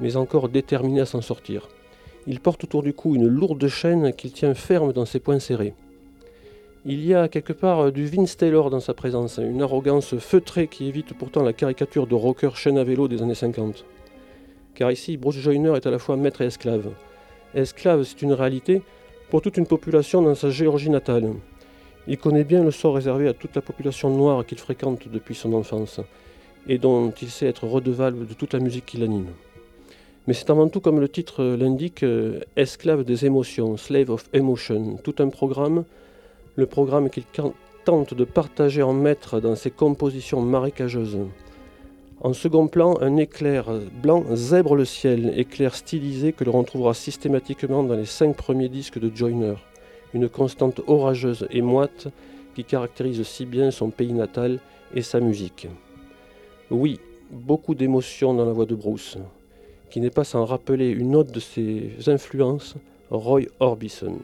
mais 0.00 0.16
encore 0.16 0.48
déterminé 0.48 1.00
à 1.00 1.06
s'en 1.06 1.20
sortir. 1.20 1.68
Il 2.26 2.40
porte 2.40 2.64
autour 2.64 2.82
du 2.82 2.92
cou 2.92 3.14
une 3.14 3.26
lourde 3.26 3.66
chaîne 3.68 4.12
qu'il 4.12 4.32
tient 4.32 4.54
ferme 4.54 4.92
dans 4.92 5.06
ses 5.06 5.18
poings 5.18 5.40
serrés. 5.40 5.74
Il 6.84 7.04
y 7.04 7.14
a 7.14 7.28
quelque 7.28 7.52
part 7.52 7.92
du 7.92 8.06
Vince 8.06 8.36
Taylor 8.36 8.70
dans 8.70 8.80
sa 8.80 8.92
présence, 8.94 9.38
une 9.38 9.62
arrogance 9.62 10.16
feutrée 10.18 10.66
qui 10.66 10.88
évite 10.88 11.14
pourtant 11.14 11.42
la 11.42 11.52
caricature 11.52 12.06
de 12.06 12.14
rocker 12.14 12.50
chaîne 12.56 12.78
à 12.78 12.84
vélo 12.84 13.06
des 13.06 13.22
années 13.22 13.36
50. 13.36 13.84
Car 14.74 14.90
ici, 14.90 15.16
Bruce 15.16 15.36
Joyner 15.36 15.74
est 15.76 15.86
à 15.86 15.90
la 15.90 15.98
fois 15.98 16.16
maître 16.16 16.40
et 16.40 16.46
esclave. 16.46 16.90
Esclave, 17.54 18.02
c'est 18.04 18.22
une 18.22 18.32
réalité 18.32 18.82
pour 19.30 19.42
toute 19.42 19.58
une 19.58 19.66
population 19.66 20.22
dans 20.22 20.34
sa 20.34 20.50
Géorgie 20.50 20.90
natale. 20.90 21.34
Il 22.08 22.18
connaît 22.18 22.44
bien 22.44 22.64
le 22.64 22.70
sort 22.70 22.96
réservé 22.96 23.28
à 23.28 23.32
toute 23.32 23.54
la 23.54 23.62
population 23.62 24.10
noire 24.10 24.44
qu'il 24.44 24.58
fréquente 24.58 25.06
depuis 25.08 25.34
son 25.34 25.52
enfance, 25.52 26.00
et 26.66 26.78
dont 26.78 27.12
il 27.22 27.30
sait 27.30 27.46
être 27.46 27.64
redevable 27.64 28.26
de 28.26 28.34
toute 28.34 28.54
la 28.54 28.60
musique 28.60 28.86
qui 28.86 28.96
l'anime. 28.96 29.28
Mais 30.26 30.34
c'est 30.34 30.50
avant 30.50 30.68
tout, 30.68 30.80
comme 30.80 31.00
le 31.00 31.08
titre 31.08 31.42
l'indique, 31.42 32.04
euh, 32.04 32.40
esclave 32.56 33.02
des 33.04 33.26
émotions, 33.26 33.76
slave 33.76 34.10
of 34.10 34.28
emotion, 34.32 34.98
tout 35.02 35.16
un 35.18 35.28
programme, 35.28 35.84
le 36.54 36.66
programme 36.66 37.10
qu'il 37.10 37.24
tente 37.84 38.14
de 38.14 38.24
partager 38.24 38.82
en 38.82 38.92
maître 38.92 39.40
dans 39.40 39.56
ses 39.56 39.72
compositions 39.72 40.40
marécageuses. 40.40 41.18
En 42.20 42.34
second 42.34 42.68
plan, 42.68 42.96
un 43.00 43.16
éclair 43.16 43.66
blanc 44.00 44.24
zèbre 44.32 44.76
le 44.76 44.84
ciel, 44.84 45.32
éclair 45.36 45.74
stylisé 45.74 46.32
que 46.32 46.44
l'on 46.44 46.52
retrouvera 46.52 46.94
systématiquement 46.94 47.82
dans 47.82 47.96
les 47.96 48.06
cinq 48.06 48.36
premiers 48.36 48.68
disques 48.68 49.00
de 49.00 49.10
Joyner, 49.12 49.54
une 50.14 50.28
constante 50.28 50.82
orageuse 50.86 51.48
et 51.50 51.62
moite 51.62 52.06
qui 52.54 52.62
caractérise 52.62 53.24
si 53.24 53.44
bien 53.44 53.72
son 53.72 53.90
pays 53.90 54.12
natal 54.12 54.60
et 54.94 55.02
sa 55.02 55.18
musique. 55.18 55.66
Oui, 56.70 57.00
beaucoup 57.32 57.74
d'émotions 57.74 58.34
dans 58.34 58.44
la 58.44 58.52
voix 58.52 58.66
de 58.66 58.76
Bruce, 58.76 59.18
qui 59.92 60.00
n'est 60.00 60.08
pas 60.08 60.24
sans 60.24 60.46
rappeler 60.46 60.88
une 60.88 61.14
autre 61.14 61.32
de 61.32 61.38
ses 61.38 61.92
influences, 62.06 62.76
Roy 63.10 63.42
Orbison. 63.60 64.20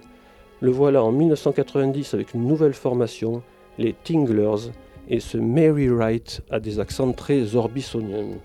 Le 0.63 0.71
voilà 0.71 1.05
en 1.05 1.13
1990 1.13 2.15
avec 2.15 2.33
une 2.33 2.47
nouvelle 2.47 2.73
formation, 2.73 3.43
les 3.77 3.93
Tinglers, 3.93 4.73
et 5.11 5.21
ce 5.21 5.37
Mary 5.37 5.91
Wright 5.91 6.41
a 6.51 6.59
des 6.59 6.81
accents 6.81 7.13
très 7.13 7.55
orbisoniens. 7.55 8.39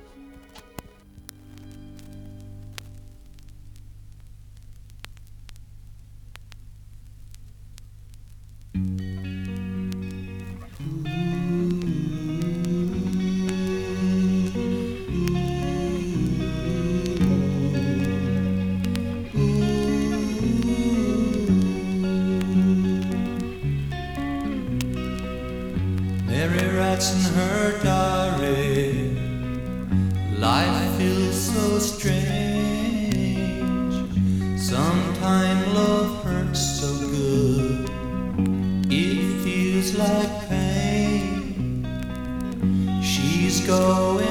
In 27.11 27.21
her 27.33 27.83
diary, 27.83 29.17
life 30.37 30.97
feels 30.97 31.35
so 31.35 31.77
strange. 31.79 33.11
Sometimes 34.57 35.67
love 35.73 36.23
hurts 36.23 36.79
so 36.79 36.89
good, 37.09 37.89
it 38.89 39.43
feels 39.43 39.95
like 39.95 40.47
pain. 40.47 41.85
She's 43.03 43.67
going 43.67 44.22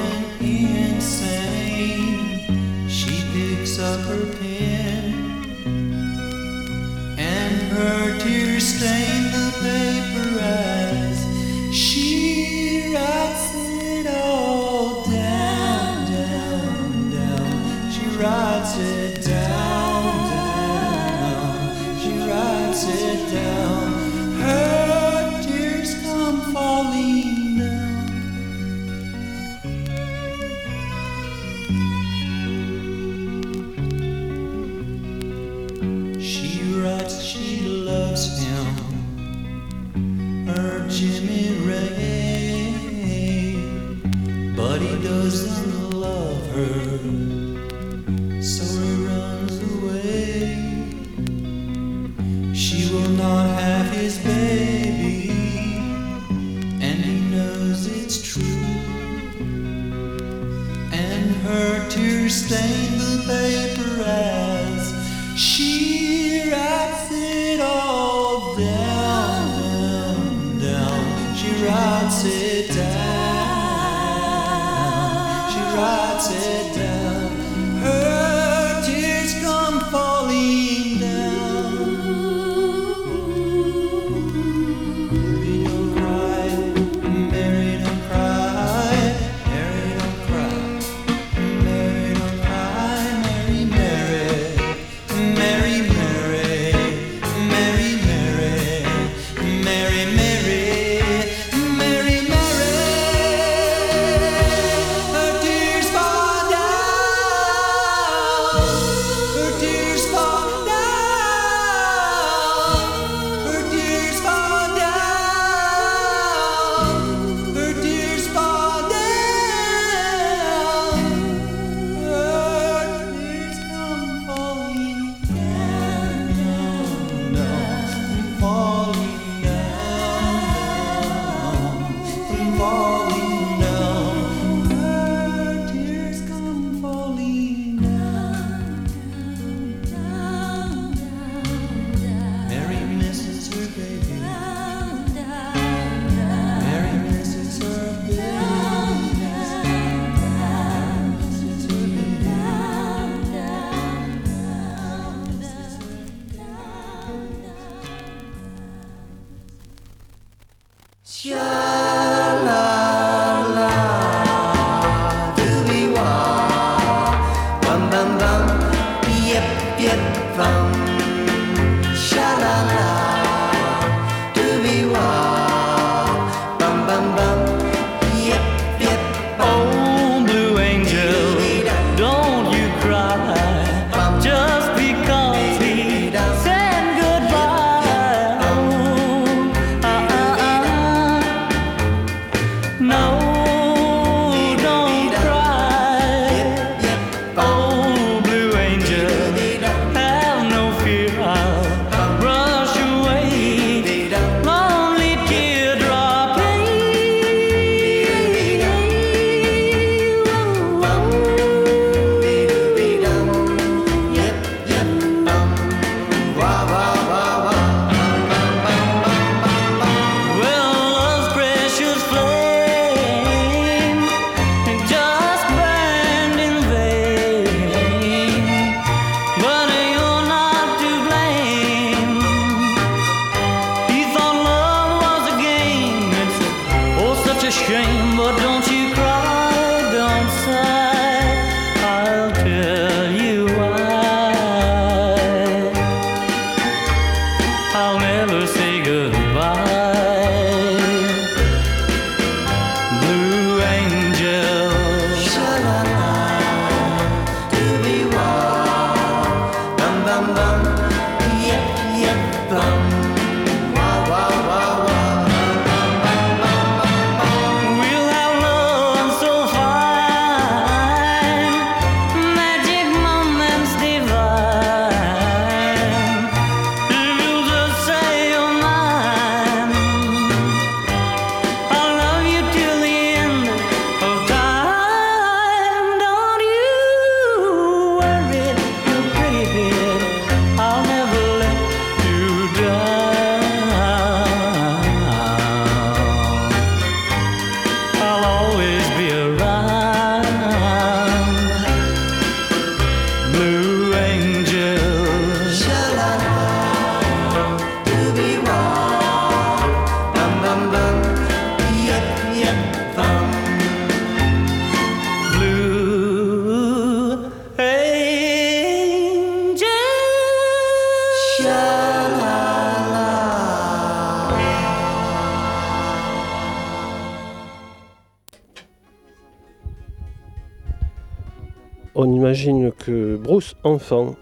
enfant, 333.63 334.15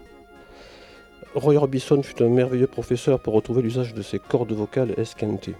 Roy 1.34 1.56
Orbison 1.56 2.02
fut 2.02 2.22
un 2.22 2.28
merveilleux 2.28 2.66
professeur 2.66 3.18
pour 3.18 3.34
retrouver 3.34 3.62
l'usage 3.62 3.94
de 3.94 4.02
ses 4.02 4.18
cordes 4.18 4.52
vocales 4.52 4.94
esquintées. 4.98 5.56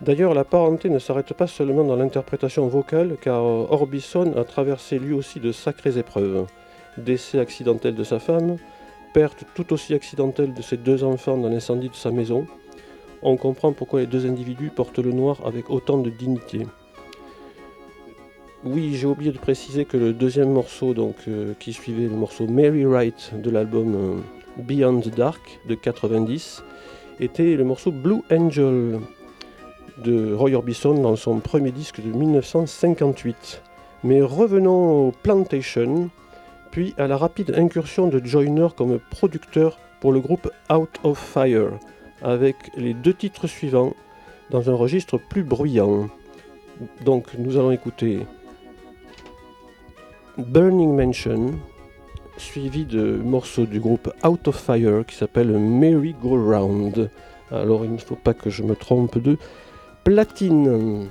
D'ailleurs, 0.00 0.34
la 0.34 0.44
parenté 0.44 0.90
ne 0.90 0.98
s'arrête 0.98 1.32
pas 1.34 1.46
seulement 1.46 1.84
dans 1.84 1.96
l'interprétation 1.96 2.66
vocale, 2.68 3.16
car 3.20 3.42
Orbison 3.42 4.36
a 4.36 4.44
traversé 4.44 4.98
lui 4.98 5.14
aussi 5.14 5.40
de 5.40 5.52
sacrées 5.52 5.98
épreuves. 5.98 6.46
Décès 6.98 7.38
accidentel 7.38 7.94
de 7.94 8.04
sa 8.04 8.18
femme, 8.18 8.58
perte 9.14 9.44
tout 9.54 9.72
aussi 9.72 9.94
accidentelle 9.94 10.52
de 10.52 10.62
ses 10.62 10.76
deux 10.76 11.02
enfants 11.02 11.38
dans 11.38 11.48
l'incendie 11.48 11.88
de 11.88 11.94
sa 11.94 12.10
maison. 12.10 12.46
On 13.22 13.36
comprend 13.36 13.72
pourquoi 13.72 14.00
les 14.00 14.06
deux 14.06 14.26
individus 14.26 14.70
portent 14.70 14.98
le 14.98 15.12
noir 15.12 15.38
avec 15.46 15.70
autant 15.70 15.98
de 15.98 16.10
dignité. 16.10 16.66
Oui, 18.66 18.94
j'ai 18.94 19.06
oublié 19.06 19.30
de 19.30 19.36
préciser 19.36 19.84
que 19.84 19.98
le 19.98 20.14
deuxième 20.14 20.50
morceau 20.50 20.94
donc, 20.94 21.16
euh, 21.28 21.52
qui 21.60 21.74
suivait 21.74 22.04
le 22.04 22.16
morceau 22.16 22.46
Mary 22.46 22.86
Wright 22.86 23.32
de 23.34 23.50
l'album 23.50 23.94
euh, 23.94 24.62
Beyond 24.62 25.02
the 25.02 25.14
Dark 25.14 25.60
de 25.68 25.74
90 25.74 26.64
était 27.20 27.56
le 27.56 27.64
morceau 27.64 27.92
Blue 27.92 28.22
Angel 28.30 29.00
de 30.02 30.32
Roy 30.32 30.54
Orbison 30.54 30.94
dans 30.94 31.14
son 31.14 31.40
premier 31.40 31.72
disque 31.72 32.00
de 32.00 32.10
1958. 32.10 33.60
Mais 34.02 34.22
revenons 34.22 35.08
au 35.08 35.12
Plantation, 35.12 36.08
puis 36.70 36.94
à 36.96 37.06
la 37.06 37.18
rapide 37.18 37.52
incursion 37.58 38.06
de 38.06 38.18
Joyner 38.24 38.68
comme 38.74 38.98
producteur 39.10 39.78
pour 40.00 40.10
le 40.10 40.20
groupe 40.20 40.50
Out 40.72 41.00
of 41.02 41.18
Fire, 41.18 41.72
avec 42.22 42.56
les 42.78 42.94
deux 42.94 43.12
titres 43.12 43.46
suivants 43.46 43.92
dans 44.48 44.70
un 44.70 44.74
registre 44.74 45.18
plus 45.18 45.44
bruyant. 45.44 46.08
Donc 47.04 47.26
nous 47.36 47.58
allons 47.58 47.70
écouter 47.70 48.20
Burning 50.36 50.96
Mansion, 50.96 51.54
suivi 52.38 52.84
de 52.84 53.18
morceaux 53.18 53.66
du 53.66 53.78
groupe 53.78 54.12
Out 54.24 54.48
of 54.48 54.56
Fire 54.56 55.06
qui 55.06 55.14
s'appelle 55.14 55.56
Merry 55.58 56.14
Go 56.20 56.30
Round. 56.30 57.08
Alors 57.52 57.84
il 57.84 57.92
ne 57.92 57.98
faut 57.98 58.16
pas 58.16 58.34
que 58.34 58.50
je 58.50 58.64
me 58.64 58.74
trompe 58.74 59.18
de 59.18 59.38
platine. 60.02 61.08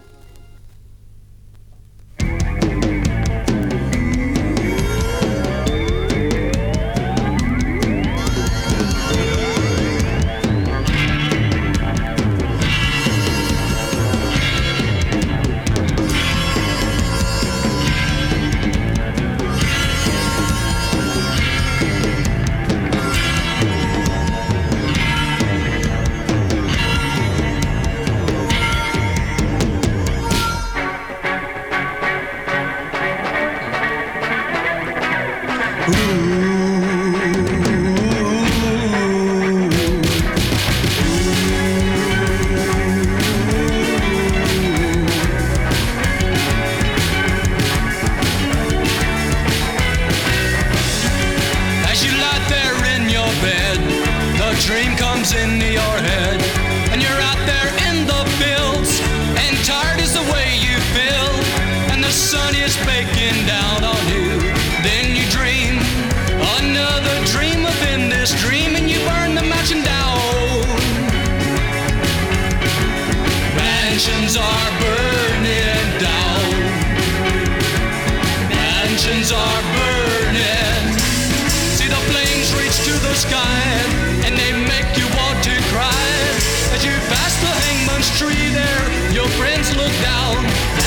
Your 89.24 89.32
friends 89.40 89.74
look 89.78 89.96
down. 90.04 90.36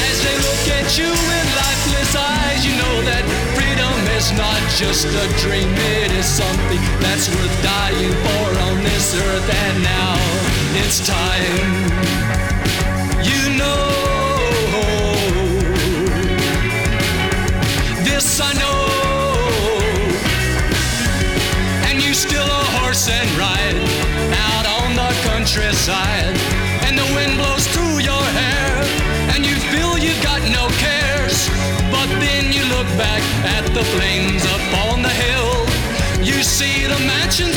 As 0.09 0.17
they 0.25 0.37
look 0.45 0.65
at 0.77 0.99
you 0.99 1.09
with 1.09 1.49
lifeless 1.57 2.13
eyes, 2.17 2.61
you 2.67 2.75
know 2.77 2.97
that 3.09 3.25
freedom 3.57 3.97
is 4.13 4.29
not 4.37 4.61
just 4.77 5.09
a 5.09 5.27
dream, 5.41 5.73
it 6.05 6.13
is 6.13 6.27
something 6.27 6.83
that's 7.01 7.29
worth 7.33 7.57
dying 7.63 8.13
for 8.25 8.47
on 8.69 8.77
this 8.85 9.15
earth. 9.17 9.49
And 9.65 9.77
now 9.83 10.17
it's 10.83 11.01
time. 11.01 11.69
You 13.25 13.43
know. 13.57 13.89
This 18.05 18.41
I 18.41 18.53
know. 18.61 18.85
And 21.89 22.03
you 22.05 22.13
still 22.13 22.45
a 22.45 22.65
horse 22.77 23.09
and 23.09 23.29
ride 23.41 23.81
out 24.45 24.67
on 24.79 24.89
the 25.01 25.11
countryside. 25.25 26.46
At 33.45 33.67
the 33.75 33.85
flames 33.85 34.45
up 34.47 34.65
on 34.89 35.03
the 35.03 35.15
hill. 35.25 35.67
You 36.25 36.43
see 36.43 36.87
the 36.87 36.99
mansions 37.07 37.56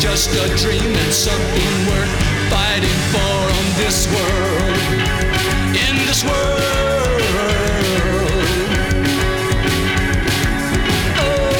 just 0.00 0.30
a 0.30 0.48
dream, 0.56 0.90
it's 1.06 1.16
something 1.16 1.86
worth 1.86 2.10
fighting 2.50 3.00
for 3.12 3.50
on 3.58 3.64
this 3.76 4.06
world. 4.12 4.78
In 5.86 5.96
this 6.06 6.24
world. 6.24 7.22
Oh. 11.18 11.52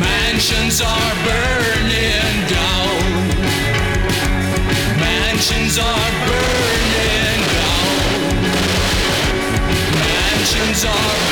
Mansions 0.00 0.80
are 0.80 1.14
burning 1.26 2.46
down. 2.48 3.02
Mansions 4.98 5.78
are 5.78 6.10
burning 6.26 7.42
down. 7.56 7.96
Mansions 9.92 10.84
are 10.84 11.31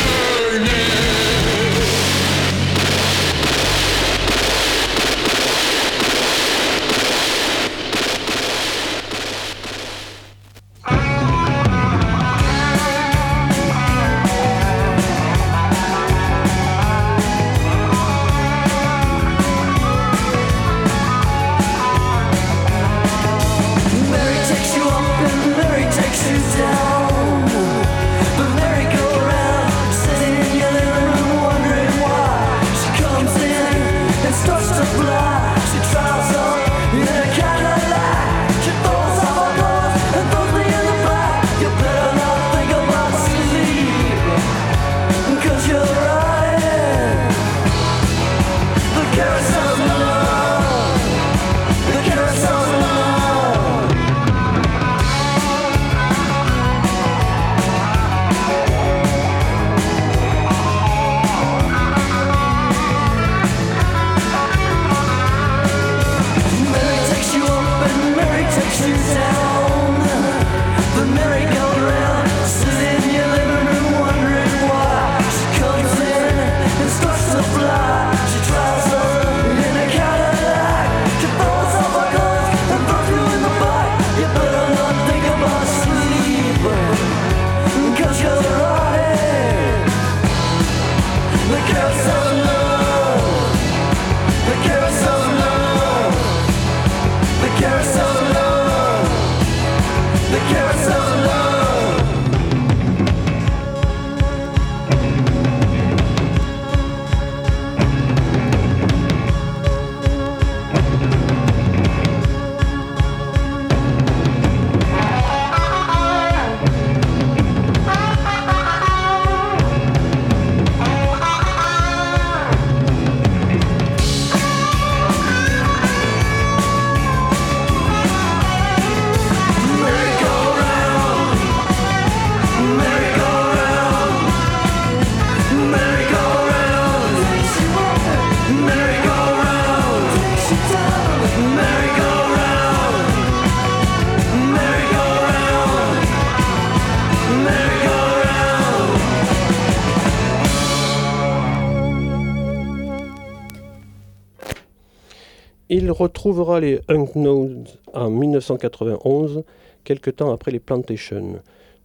Il 155.72 155.92
retrouvera 155.92 156.58
les 156.58 156.80
Unknowns 156.88 157.62
en 157.94 158.10
1991, 158.10 159.44
quelque 159.84 160.10
temps 160.10 160.32
après 160.32 160.50
les 160.50 160.58
Plantations. 160.58 161.40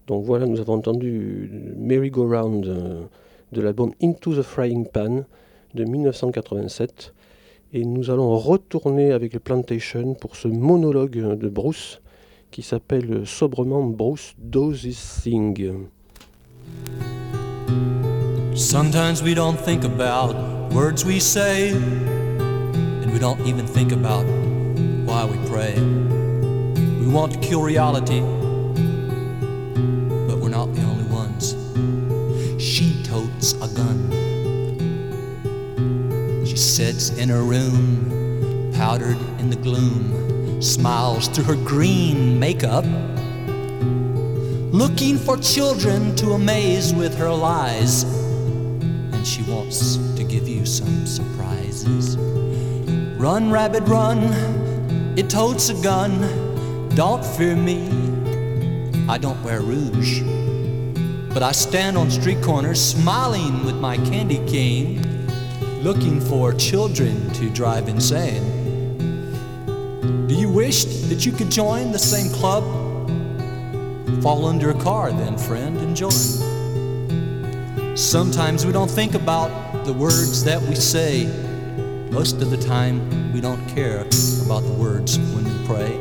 Donc 0.08 0.26
voilà, 0.26 0.48
nous 0.48 0.60
avons 0.60 0.74
entendu 0.74 1.52
Merry 1.78 2.10
Go 2.10 2.28
Round 2.28 2.66
euh, 2.66 3.02
de 3.52 3.62
l'album 3.62 3.92
Into 4.02 4.34
the 4.34 4.42
Frying 4.42 4.88
Pan 4.88 5.26
de 5.76 5.84
1987. 5.84 7.14
Et 7.74 7.86
nous 7.86 8.10
allons 8.10 8.36
retourner 8.40 9.12
avec 9.12 9.34
les 9.34 9.40
Plantations 9.40 10.16
pour 10.16 10.36
ce 10.36 10.48
monologue 10.48 11.38
de 11.38 11.48
Bruce 11.48 12.02
qui 12.50 12.64
s'appelle 12.64 13.28
sobrement 13.28 13.84
Bruce 13.84 14.34
Does 14.40 14.84
His 14.84 15.22
Thing. 15.22 15.88
Sometimes 18.56 19.22
we 19.22 19.36
don't 19.36 19.60
think 19.64 19.84
about 19.84 20.34
words 20.74 21.06
we 21.06 21.20
say, 21.20 21.76
we 23.16 23.22
don't 23.22 23.48
even 23.48 23.66
think 23.66 23.94
about 23.94 24.26
why 25.06 25.24
we 25.24 25.38
pray. 25.48 25.74
We 27.00 27.08
want 27.08 27.32
to 27.32 27.40
kill 27.40 27.62
reality, 27.62 28.20
but 30.28 30.38
we're 30.38 30.50
not 30.50 30.76
the 30.76 30.82
only 30.82 31.06
ones. 31.06 31.56
She 32.62 33.02
totes 33.04 33.54
a 33.54 33.70
gun. 33.74 34.12
She 36.46 36.58
sits 36.58 37.12
in 37.12 37.30
her 37.30 37.42
room, 37.42 38.74
powdered 38.74 39.18
in 39.40 39.50
the 39.50 39.56
gloom, 39.56 40.62
smiles 40.62 41.30
through 41.30 41.46
her 41.46 41.56
green 41.56 42.38
makeup, 42.38 42.84
looking 44.74 45.18
for 45.18 45.38
children 45.38 46.14
to 46.18 46.34
amaze 46.34 46.94
with 46.94 47.16
her 47.16 47.32
lies. 47.32 48.04
And 48.04 49.26
she 49.26 49.42
wants 49.44 49.96
to 50.18 50.24
give 50.26 50.50
you 50.50 50.66
some 50.66 51.08
surprises. 51.08 52.18
Run, 53.18 53.50
rabbit, 53.50 53.84
run, 53.84 54.18
it 55.18 55.30
totes 55.30 55.70
a 55.70 55.74
gun. 55.82 56.90
Don't 56.96 57.26
fear 57.26 57.56
me, 57.56 57.88
I 59.08 59.18
don't 59.18 59.42
wear 59.42 59.62
rouge. 59.62 60.22
But 61.34 61.42
I 61.42 61.54
stand 61.54 61.98
on 61.98 62.12
street 62.12 62.42
corners 62.42 62.82
smiling 62.82 63.64
with 63.64 63.76
my 63.76 63.96
candy 63.96 64.46
cane, 64.48 65.02
looking 65.82 66.20
for 66.20 66.54
children 66.54 67.32
to 67.36 67.50
drive 67.50 67.88
insane. 67.88 68.44
Do 70.28 70.36
you 70.36 70.50
wish 70.50 70.84
that 70.84 71.26
you 71.26 71.32
could 71.32 71.50
join 71.50 71.94
the 71.94 72.00
same 72.00 72.30
club? 72.34 72.64
Fall 74.22 74.46
under 74.46 74.72
a 74.72 74.80
car, 74.82 75.14
then, 75.14 75.38
friend, 75.38 75.78
and 75.78 75.96
join. 75.96 76.12
Sometimes 77.96 78.66
we 78.66 78.74
don't 78.74 78.92
think 78.92 79.14
about 79.14 79.86
the 79.86 79.94
words 79.94 80.44
that 80.44 80.62
we 80.62 80.76
say. 80.76 81.30
Most 82.16 82.42
of 82.42 82.50
the 82.50 82.56
time, 82.56 83.34
we 83.34 83.42
don't 83.42 83.68
care 83.68 84.00
about 84.46 84.64
the 84.64 84.74
words 84.80 85.20
when 85.20 85.44
we 85.44 85.68
pray. 85.68 86.00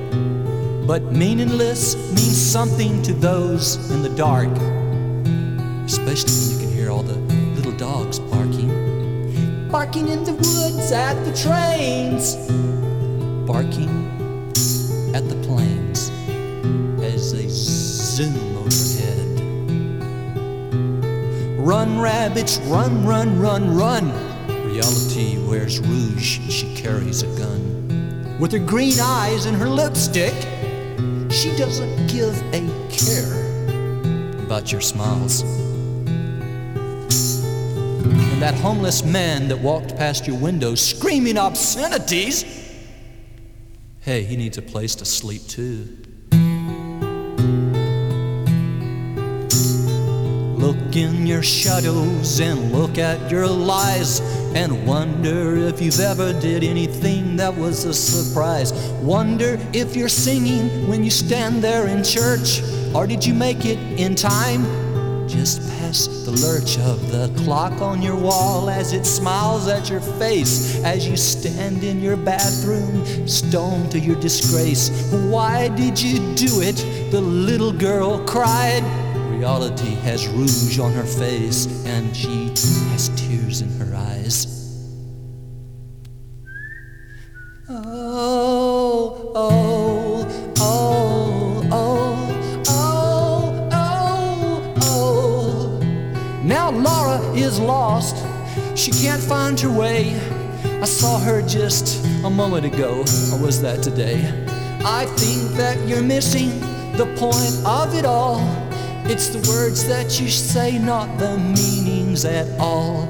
But 0.86 1.02
meaningless 1.10 1.96
means 2.10 2.40
something 2.40 3.02
to 3.02 3.12
those 3.12 3.90
in 3.90 4.00
the 4.00 4.10
dark, 4.10 4.48
especially 5.84 6.30
when 6.30 6.50
you 6.52 6.58
can 6.66 6.72
hear 6.72 6.88
all 6.92 7.02
the 7.02 7.16
little 7.56 7.72
dogs 7.72 8.20
barking. 8.20 9.68
Barking 9.72 10.06
in 10.06 10.22
the 10.22 10.34
woods 10.34 10.92
at 10.92 11.14
the 11.24 11.32
trains, 11.34 12.36
barking 13.44 13.90
at 15.16 15.28
the 15.28 15.34
planes 15.42 16.10
as 17.02 17.32
they 17.32 17.48
zoom 17.48 18.56
overhead. 18.58 19.40
Run, 21.58 21.98
rabbits, 21.98 22.58
run, 22.58 23.04
run, 23.04 23.40
run, 23.40 23.74
run. 23.74 24.23
Reality 24.74 25.38
wears 25.38 25.78
rouge 25.78 26.38
and 26.38 26.52
she 26.52 26.74
carries 26.74 27.22
a 27.22 27.28
gun. 27.38 28.36
With 28.40 28.50
her 28.50 28.58
green 28.58 28.98
eyes 29.00 29.46
and 29.46 29.56
her 29.56 29.68
lipstick, 29.68 30.34
she 31.30 31.56
doesn't 31.56 32.08
give 32.08 32.36
a 32.52 32.60
care 32.90 34.40
about 34.40 34.72
your 34.72 34.80
smiles. 34.80 35.42
And 38.02 38.42
that 38.42 38.56
homeless 38.56 39.04
man 39.04 39.46
that 39.46 39.60
walked 39.60 39.96
past 39.96 40.26
your 40.26 40.38
window 40.40 40.74
screaming 40.74 41.38
obscenities, 41.38 42.44
hey, 44.00 44.24
he 44.24 44.36
needs 44.36 44.58
a 44.58 44.62
place 44.62 44.96
to 44.96 45.04
sleep 45.04 45.46
too. 45.46 46.03
In 50.94 51.26
your 51.26 51.42
shadows 51.42 52.38
and 52.38 52.70
look 52.70 52.98
at 52.98 53.28
your 53.28 53.48
lies 53.48 54.20
and 54.54 54.86
wonder 54.86 55.56
if 55.56 55.82
you've 55.82 55.98
ever 55.98 56.32
did 56.38 56.62
anything 56.62 57.34
that 57.34 57.52
was 57.52 57.84
a 57.84 57.92
surprise. 57.92 58.72
Wonder 59.02 59.58
if 59.72 59.96
you're 59.96 60.08
singing 60.08 60.86
when 60.86 61.02
you 61.02 61.10
stand 61.10 61.64
there 61.64 61.88
in 61.88 62.04
church 62.04 62.62
or 62.94 63.08
did 63.08 63.26
you 63.26 63.34
make 63.34 63.64
it 63.64 63.76
in 63.98 64.14
time? 64.14 64.62
Just 65.26 65.68
past 65.80 66.26
the 66.26 66.30
lurch 66.30 66.78
of 66.78 67.10
the 67.10 67.28
clock 67.42 67.82
on 67.82 68.00
your 68.00 68.16
wall 68.16 68.70
as 68.70 68.92
it 68.92 69.04
smiles 69.04 69.66
at 69.66 69.90
your 69.90 70.00
face 70.00 70.80
as 70.84 71.08
you 71.08 71.16
stand 71.16 71.82
in 71.82 72.00
your 72.00 72.16
bathroom, 72.16 73.26
stoned 73.26 73.90
to 73.90 73.98
your 73.98 74.20
disgrace. 74.20 74.90
Why 75.12 75.70
did 75.70 76.00
you 76.00 76.18
do 76.36 76.60
it? 76.60 76.76
The 77.10 77.20
little 77.20 77.72
girl 77.72 78.24
cried. 78.28 79.03
Reality 79.44 79.94
has 79.96 80.26
rouge 80.26 80.78
on 80.78 80.94
her 80.94 81.04
face 81.04 81.66
and 81.84 82.16
she 82.16 82.48
has 82.92 83.10
tears 83.14 83.60
in 83.60 83.68
her 83.78 83.94
eyes. 83.94 84.46
Oh, 87.68 89.32
oh, 89.34 90.54
oh, 90.56 91.68
oh, 91.70 92.64
oh, 92.70 93.68
oh, 93.70 94.74
oh. 94.80 96.40
Now 96.42 96.70
Laura 96.70 97.20
is 97.34 97.60
lost. 97.60 98.16
She 98.74 98.92
can't 98.92 99.22
find 99.22 99.60
her 99.60 99.68
way. 99.68 100.18
I 100.80 100.86
saw 100.86 101.18
her 101.18 101.42
just 101.42 102.02
a 102.24 102.30
moment 102.30 102.64
ago, 102.64 103.00
or 103.30 103.38
was 103.38 103.60
that 103.60 103.82
today? 103.82 104.24
I 104.86 105.04
think 105.04 105.54
that 105.58 105.86
you're 105.86 106.02
missing 106.02 106.48
the 106.96 107.04
point 107.18 107.54
of 107.66 107.94
it 107.94 108.06
all. 108.06 108.63
It's 109.06 109.28
the 109.28 109.46
words 109.50 109.86
that 109.86 110.18
you 110.18 110.30
say, 110.30 110.78
not 110.78 111.18
the 111.18 111.36
meanings 111.36 112.24
at 112.24 112.48
all. 112.58 113.06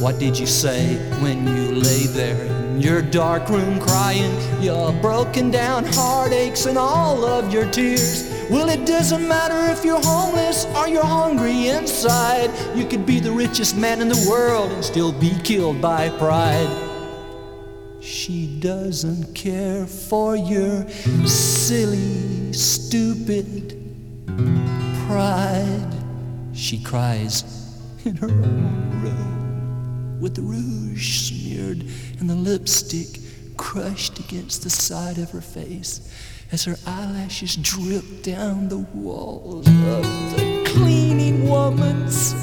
What 0.00 0.18
did 0.18 0.36
you 0.36 0.44
say 0.44 0.96
when 1.22 1.46
you 1.46 1.76
lay 1.76 2.06
there 2.08 2.44
in 2.44 2.80
your 2.80 3.00
dark 3.00 3.48
room 3.48 3.78
crying 3.78 4.34
your 4.60 4.92
broken 4.94 5.52
down 5.52 5.84
heartaches 5.84 6.66
and 6.66 6.76
all 6.76 7.24
of 7.24 7.52
your 7.52 7.70
tears? 7.70 8.28
Well, 8.50 8.68
it 8.68 8.86
doesn't 8.86 9.26
matter 9.26 9.72
if 9.72 9.84
you're 9.84 10.02
homeless 10.02 10.66
or 10.76 10.88
you're 10.88 11.06
hungry 11.06 11.68
inside. 11.68 12.50
You 12.76 12.84
could 12.84 13.06
be 13.06 13.20
the 13.20 13.30
richest 13.30 13.76
man 13.76 14.02
in 14.02 14.08
the 14.08 14.26
world 14.28 14.72
and 14.72 14.84
still 14.84 15.12
be 15.12 15.30
killed 15.44 15.80
by 15.80 16.10
pride. 16.18 16.68
She 18.00 18.58
doesn't 18.58 19.32
care 19.32 19.86
for 19.86 20.34
your 20.34 20.88
silly, 21.24 22.52
stupid 22.52 23.80
pride. 25.14 25.94
She 26.54 26.82
cries 26.82 27.44
in 28.04 28.16
her 28.16 28.26
own 28.26 29.00
room 29.00 30.20
with 30.20 30.34
the 30.34 30.42
rouge 30.42 31.28
smeared 31.28 31.84
and 32.18 32.28
the 32.28 32.34
lipstick 32.34 33.20
crushed 33.56 34.18
against 34.18 34.64
the 34.64 34.70
side 34.70 35.18
of 35.18 35.30
her 35.30 35.40
face 35.40 36.00
as 36.50 36.64
her 36.64 36.74
eyelashes 36.84 37.54
drip 37.54 38.24
down 38.24 38.68
the 38.68 38.78
walls 38.92 39.68
of 39.68 40.02
the 40.36 40.64
cleaning 40.74 41.48
woman's 41.48 42.34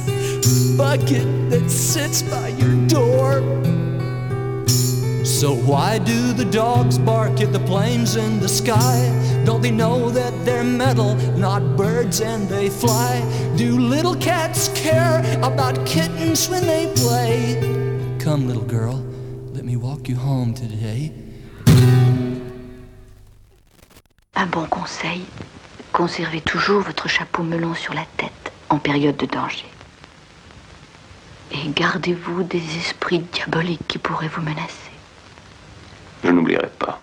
bucket 0.78 1.50
that 1.50 1.70
sits 1.70 2.22
by 2.22 2.48
your 2.48 2.88
door. 2.88 3.81
So 5.42 5.56
why 5.56 5.98
do 5.98 6.34
the 6.34 6.46
dogs 6.46 7.00
bark 7.00 7.42
at 7.42 7.52
the 7.52 7.62
planes 7.62 8.16
in 8.16 8.40
the 8.40 8.48
sky? 8.48 9.10
Don't 9.44 9.64
they 9.64 9.72
know 9.72 10.12
that 10.12 10.32
they're 10.46 10.64
metal, 10.64 11.16
not 11.36 11.76
birds, 11.76 12.22
and 12.22 12.48
they 12.48 12.70
fly? 12.70 13.24
Do 13.58 13.80
little 13.80 14.16
cats 14.18 14.70
care 14.76 15.18
about 15.42 15.84
kittens 15.84 16.48
when 16.48 16.68
they 16.68 16.94
play? 16.94 17.58
Come, 18.20 18.48
little 18.48 18.68
girl, 18.68 19.04
let 19.56 19.66
me 19.66 19.76
walk 19.78 20.08
you 20.08 20.16
home 20.16 20.54
today. 20.54 21.12
Un 24.36 24.46
bon 24.46 24.68
conseil, 24.68 25.26
conservez 25.92 26.42
toujours 26.42 26.82
votre 26.84 27.10
chapeau 27.10 27.42
melon 27.42 27.74
sur 27.74 27.96
la 27.96 28.06
tête 28.16 28.52
en 28.70 28.78
période 28.78 29.18
de 29.18 29.26
danger. 29.26 29.66
Et 31.52 31.68
gardez-vous 31.72 32.44
des 32.44 32.78
esprits 32.78 33.26
diaboliques 33.34 33.88
qui 33.88 33.98
pourraient 33.98 34.28
vous 34.28 34.44
menacer. 34.44 34.91
Je 36.24 36.30
n'oublierai 36.30 36.70
pas. 36.78 37.02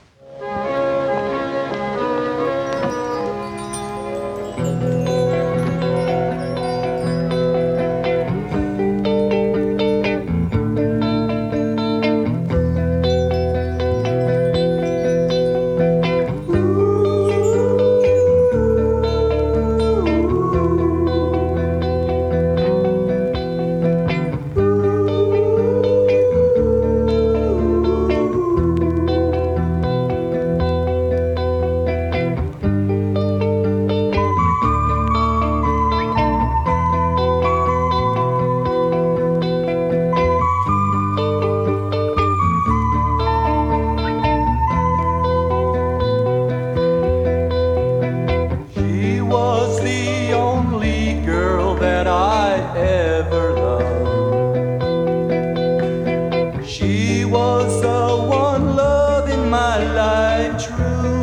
you. 60.88 61.17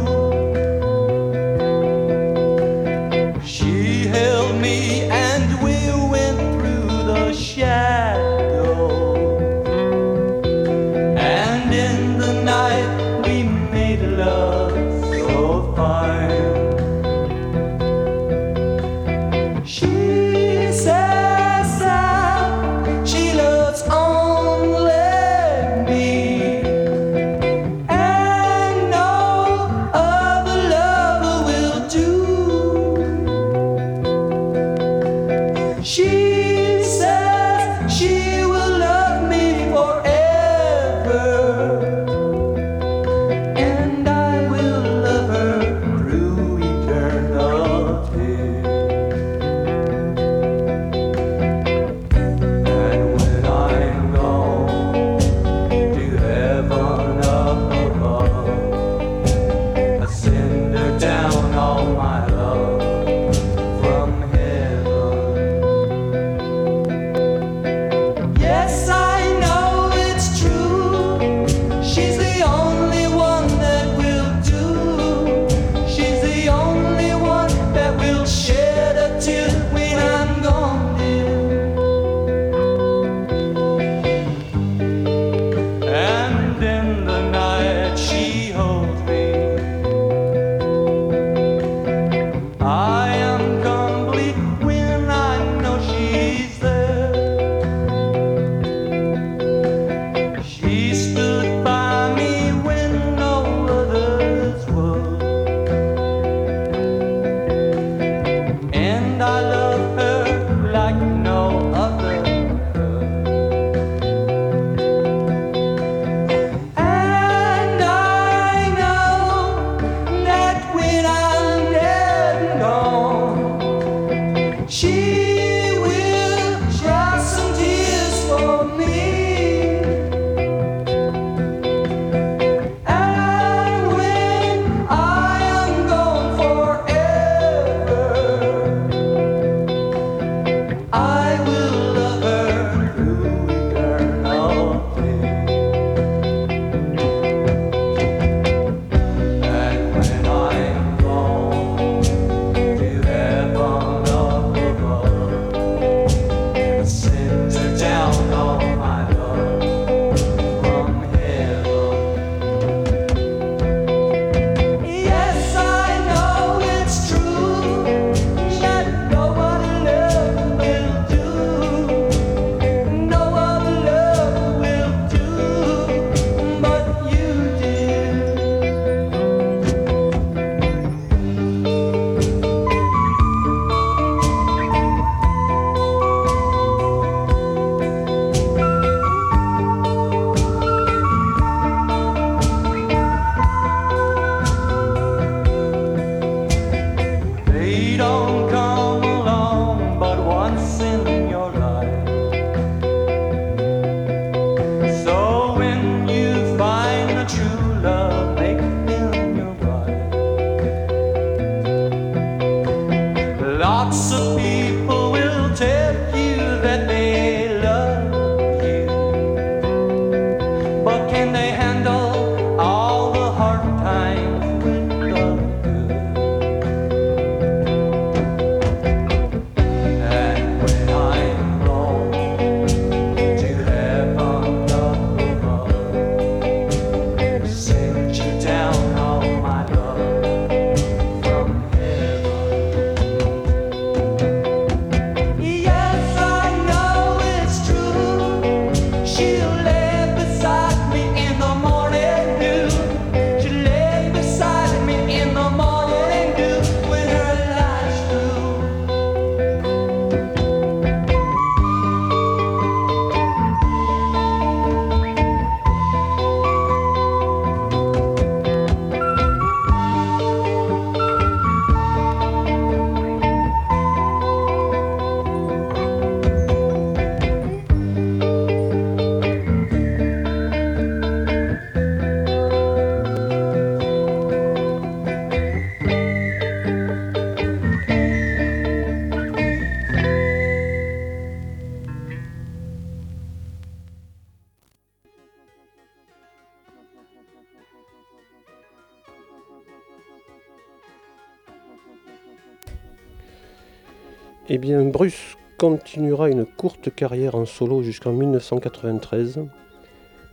Continuera 305.70 306.30
une 306.30 306.46
courte 306.46 306.94
carrière 306.94 307.34
en 307.34 307.46
solo 307.46 307.82
jusqu'en 307.82 308.14
1993 308.14 309.40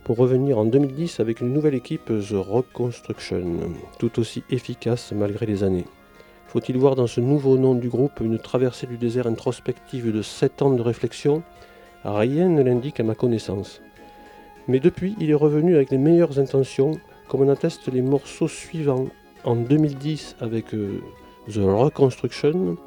pour 0.03 0.17
revenir 0.17 0.59
en 0.59 0.65
2010 0.65 1.19
avec 1.19 1.41
une 1.41 1.51
nouvelle 1.51 1.73
équipe, 1.73 2.05
The 2.05 2.35
Reconstruction, 2.35 3.41
tout 3.97 4.19
aussi 4.19 4.43
efficace 4.51 5.11
malgré 5.11 5.47
les 5.47 5.63
années. 5.63 5.85
Faut-il 6.45 6.77
voir 6.77 6.95
dans 6.95 7.07
ce 7.07 7.19
nouveau 7.19 7.57
nom 7.57 7.73
du 7.73 7.89
groupe 7.89 8.19
une 8.21 8.37
traversée 8.37 8.85
du 8.85 8.97
désert 8.99 9.25
introspective 9.25 10.11
de 10.11 10.21
7 10.21 10.61
ans 10.61 10.69
de 10.69 10.83
réflexion? 10.83 11.41
Rien 12.03 12.47
ne 12.47 12.61
l'indique 12.61 12.99
à 12.99 13.03
ma 13.03 13.15
connaissance. 13.15 13.81
Mais 14.67 14.79
depuis, 14.79 15.15
il 15.19 15.31
est 15.31 15.33
revenu 15.33 15.73
avec 15.73 15.89
les 15.89 15.97
meilleures 15.97 16.37
intentions, 16.37 16.91
comme 17.27 17.41
en 17.41 17.51
attestent 17.51 17.91
les 17.91 18.03
morceaux 18.03 18.47
suivants 18.47 19.07
en 19.45 19.55
2010 19.55 20.35
avec 20.41 20.75
euh, 20.75 21.01
The 21.49 21.57
Reconstruction, 21.57 22.77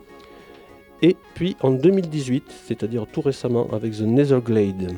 et 1.02 1.16
puis 1.34 1.56
en 1.60 1.72
2018, 1.72 2.44
c'est-à-dire 2.66 3.06
tout 3.06 3.20
récemment 3.20 3.68
avec 3.72 3.92
The 3.92 4.02
Netherglade. 4.02 4.94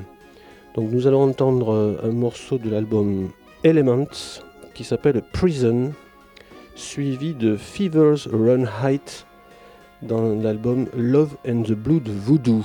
Donc 0.74 0.90
nous 0.90 1.06
allons 1.06 1.22
entendre 1.22 1.72
euh, 1.72 1.96
un 2.02 2.12
morceau 2.12 2.58
de 2.58 2.70
l'album 2.70 3.30
Elements 3.64 4.06
qui 4.74 4.84
s'appelle 4.84 5.22
Prison, 5.32 5.92
suivi 6.76 7.34
de 7.34 7.56
Fevers 7.56 8.28
Run 8.30 8.64
Height 8.82 9.26
dans 10.02 10.34
l'album 10.40 10.86
Love 10.96 11.36
and 11.46 11.62
the 11.62 11.72
Blood 11.72 12.08
Voodoo. 12.08 12.64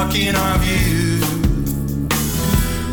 Blocking 0.00 0.34
our 0.34 0.58
view. 0.60 1.18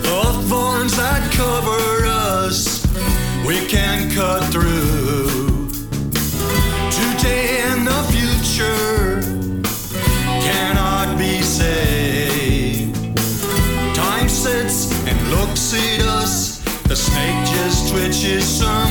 The 0.01 0.45
thorns 0.49 0.97
that 0.97 1.31
cover 1.31 2.05
us, 2.05 2.85
we 3.45 3.65
can 3.67 4.11
cut 4.11 4.43
through. 4.51 5.69
Today 6.91 7.61
and 7.69 7.87
the 7.87 8.01
future 8.11 9.21
cannot 10.47 11.17
be 11.17 11.41
saved. 11.41 12.95
Time 13.95 14.27
sits 14.27 14.91
and 15.07 15.17
looks 15.29 15.73
at 15.73 16.01
us. 16.01 16.59
The 16.89 16.95
snake 16.95 17.45
just 17.55 17.89
twitches 17.89 18.45
some 18.45 18.86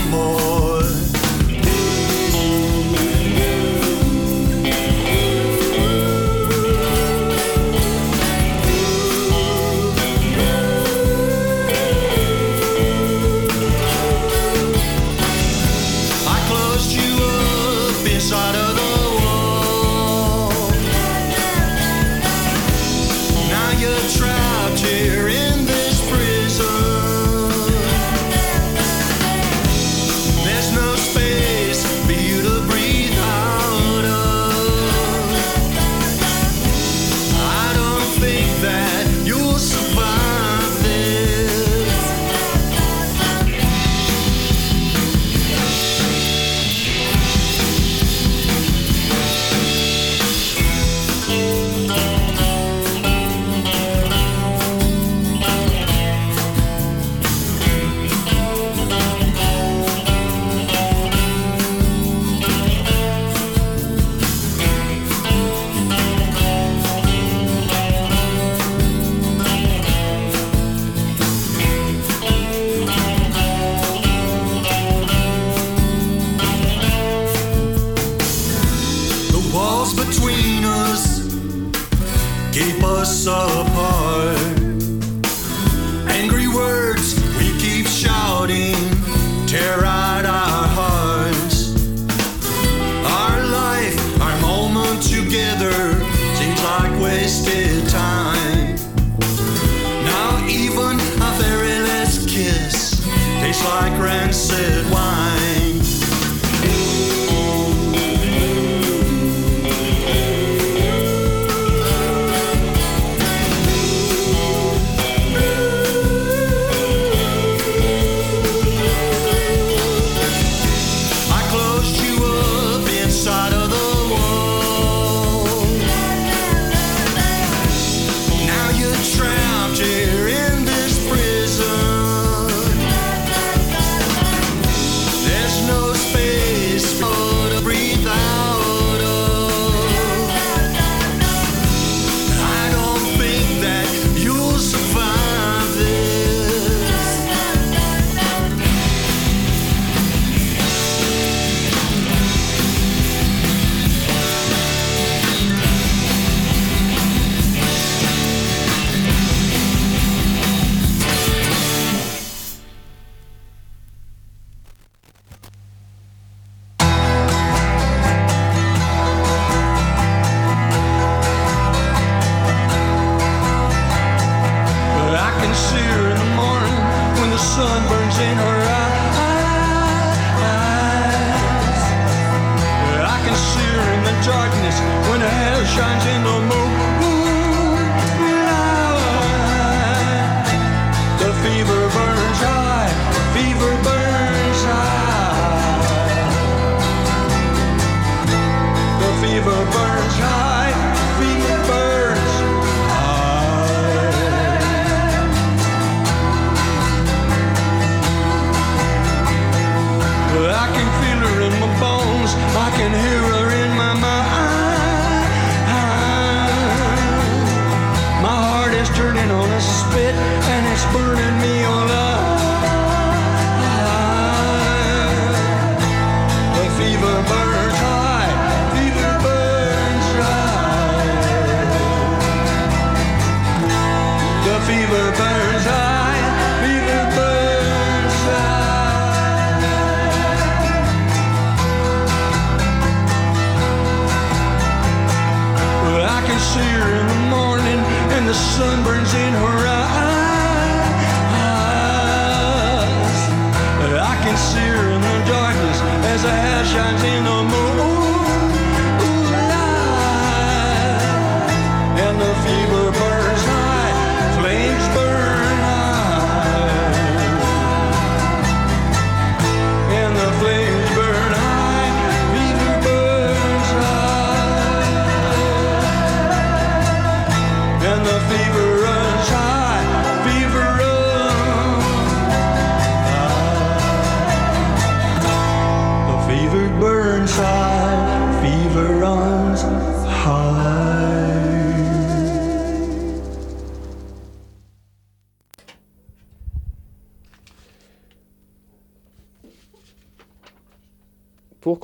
fucking 210.77 211.06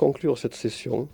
conclure 0.03 0.37
cette 0.37 0.53
session, 0.53 1.07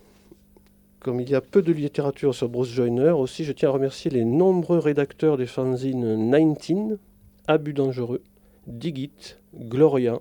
comme 0.99 1.21
il 1.21 1.29
y 1.29 1.35
a 1.35 1.41
peu 1.41 1.61
de 1.61 1.71
littérature 1.71 2.33
sur 2.33 2.49
Bruce 2.49 2.71
Joyner, 2.71 3.11
aussi 3.11 3.45
je 3.45 3.51
tiens 3.51 3.69
à 3.69 3.73
remercier 3.73 4.09
les 4.09 4.25
nombreux 4.25 4.79
rédacteurs 4.79 5.37
des 5.37 5.45
fanzines 5.45 6.31
19, 6.31 6.97
Abus 7.45 7.73
dangereux, 7.73 8.23
Digit, 8.65 9.37
Gloria, 9.53 10.19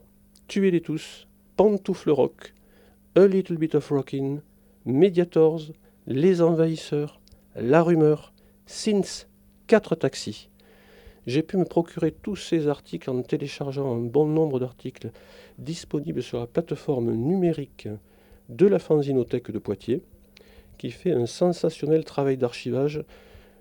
Tuez-les 0.49 0.83
tous, 0.83 1.29
Pantoufle 1.57 2.11
Rock, 2.11 2.53
A 3.15 3.27
Little 3.27 3.57
Bit 3.57 3.77
of 3.77 3.89
Rockin', 3.89 4.43
Mediators, 4.85 5.73
Les 6.07 6.43
Envahisseurs, 6.43 7.23
La 7.57 7.83
Rumeur, 7.83 8.35
Sins, 8.67 9.29
4 9.67 9.95
taxis. 9.95 10.51
J'ai 11.27 11.43
pu 11.43 11.57
me 11.57 11.65
procurer 11.65 12.13
tous 12.13 12.37
ces 12.37 12.69
articles 12.69 13.09
en 13.09 13.23
téléchargeant 13.23 13.95
un 13.95 14.01
bon 14.01 14.27
nombre 14.27 14.61
d'articles 14.61 15.11
disponibles 15.57 16.23
sur 16.23 16.39
la 16.39 16.47
plateforme 16.47 17.15
numérique 17.15 17.89
de 18.49 18.67
la 18.67 18.79
Fanzinothèque 18.79 19.51
de 19.51 19.59
Poitiers, 19.59 20.03
qui 20.79 20.91
fait 20.91 21.13
un 21.13 21.27
sensationnel 21.27 22.05
travail 22.05 22.37
d'archivage 22.37 23.03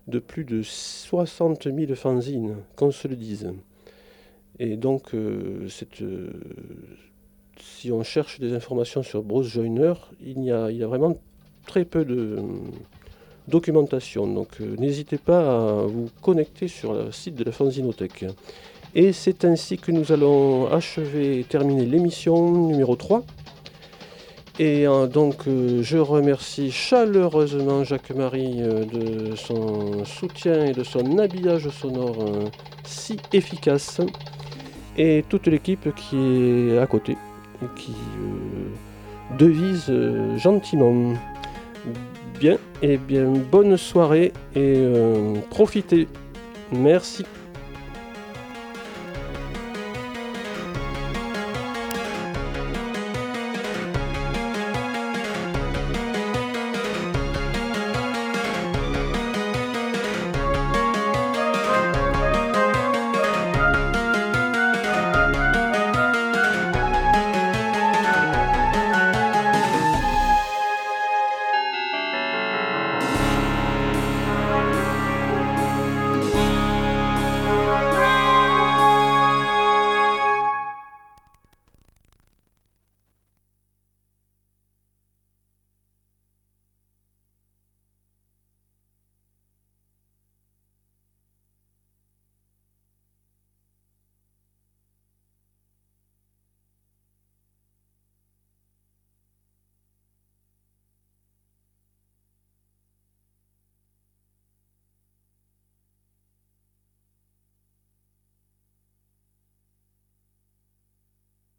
de 0.07 0.19
plus 0.19 0.45
de 0.45 0.61
60 0.61 1.63
000 1.63 1.95
fanzines, 1.95 2.55
qu'on 2.75 2.91
se 2.91 3.07
le 3.07 3.15
dise. 3.15 3.51
Et 4.59 4.77
donc, 4.77 5.13
euh, 5.13 5.67
euh, 6.01 6.29
si 7.59 7.91
on 7.91 8.03
cherche 8.03 8.39
des 8.39 8.53
informations 8.53 9.03
sur 9.03 9.21
Bruce 9.21 9.47
Joyner, 9.47 9.93
il 10.25 10.43
y 10.43 10.51
a, 10.51 10.87
vraiment 10.87 11.17
très 11.65 11.85
peu 11.85 12.05
de 12.05 12.37
euh, 12.37 12.41
documentation. 13.47 14.25
Donc, 14.25 14.59
n'hésitez 14.59 15.17
pas 15.17 15.81
à 15.81 15.85
vous 15.85 16.09
connecter 16.21 16.67
sur 16.67 16.93
le 16.93 17.11
site 17.11 17.35
de 17.35 17.43
la 17.43 17.51
Fanzinothèque. 17.51 18.25
Et 18.95 19.11
c'est 19.11 19.43
ainsi 19.45 19.77
que 19.77 19.91
nous 19.91 20.11
allons 20.11 20.71
achever 20.71 21.41
et 21.41 21.43
terminer 21.43 21.85
l'émission 21.85 22.67
numéro 22.67 22.95
3. 22.95 23.23
Et 24.59 24.87
euh, 24.87 25.05
donc, 25.05 25.47
euh, 25.47 25.83
je 25.83 25.97
remercie 25.97 26.71
chaleureusement 26.71 27.83
Jacques-Marie 27.83 28.63
euh, 28.63 28.85
de 28.85 29.35
son 29.35 30.03
soutien 30.03 30.65
et 30.65 30.73
de 30.73 30.83
son 30.83 31.19
habillage 31.19 31.69
sonore 31.69 32.25
si 32.83 33.17
efficace. 33.33 34.01
Et 34.97 35.23
toute 35.29 35.45
l'équipe 35.45 35.93
qui 35.95 36.71
est 36.71 36.79
à 36.79 36.87
côté 36.87 37.15
et 37.61 37.79
qui 37.79 37.93
devise 39.37 39.93
gentiment. 40.37 41.13
Bien, 42.39 42.57
et 42.81 42.97
bien, 42.97 43.25
bonne 43.51 43.77
soirée 43.77 44.33
et 44.55 44.83
profitez 45.51 46.07
Merci. 46.71 47.23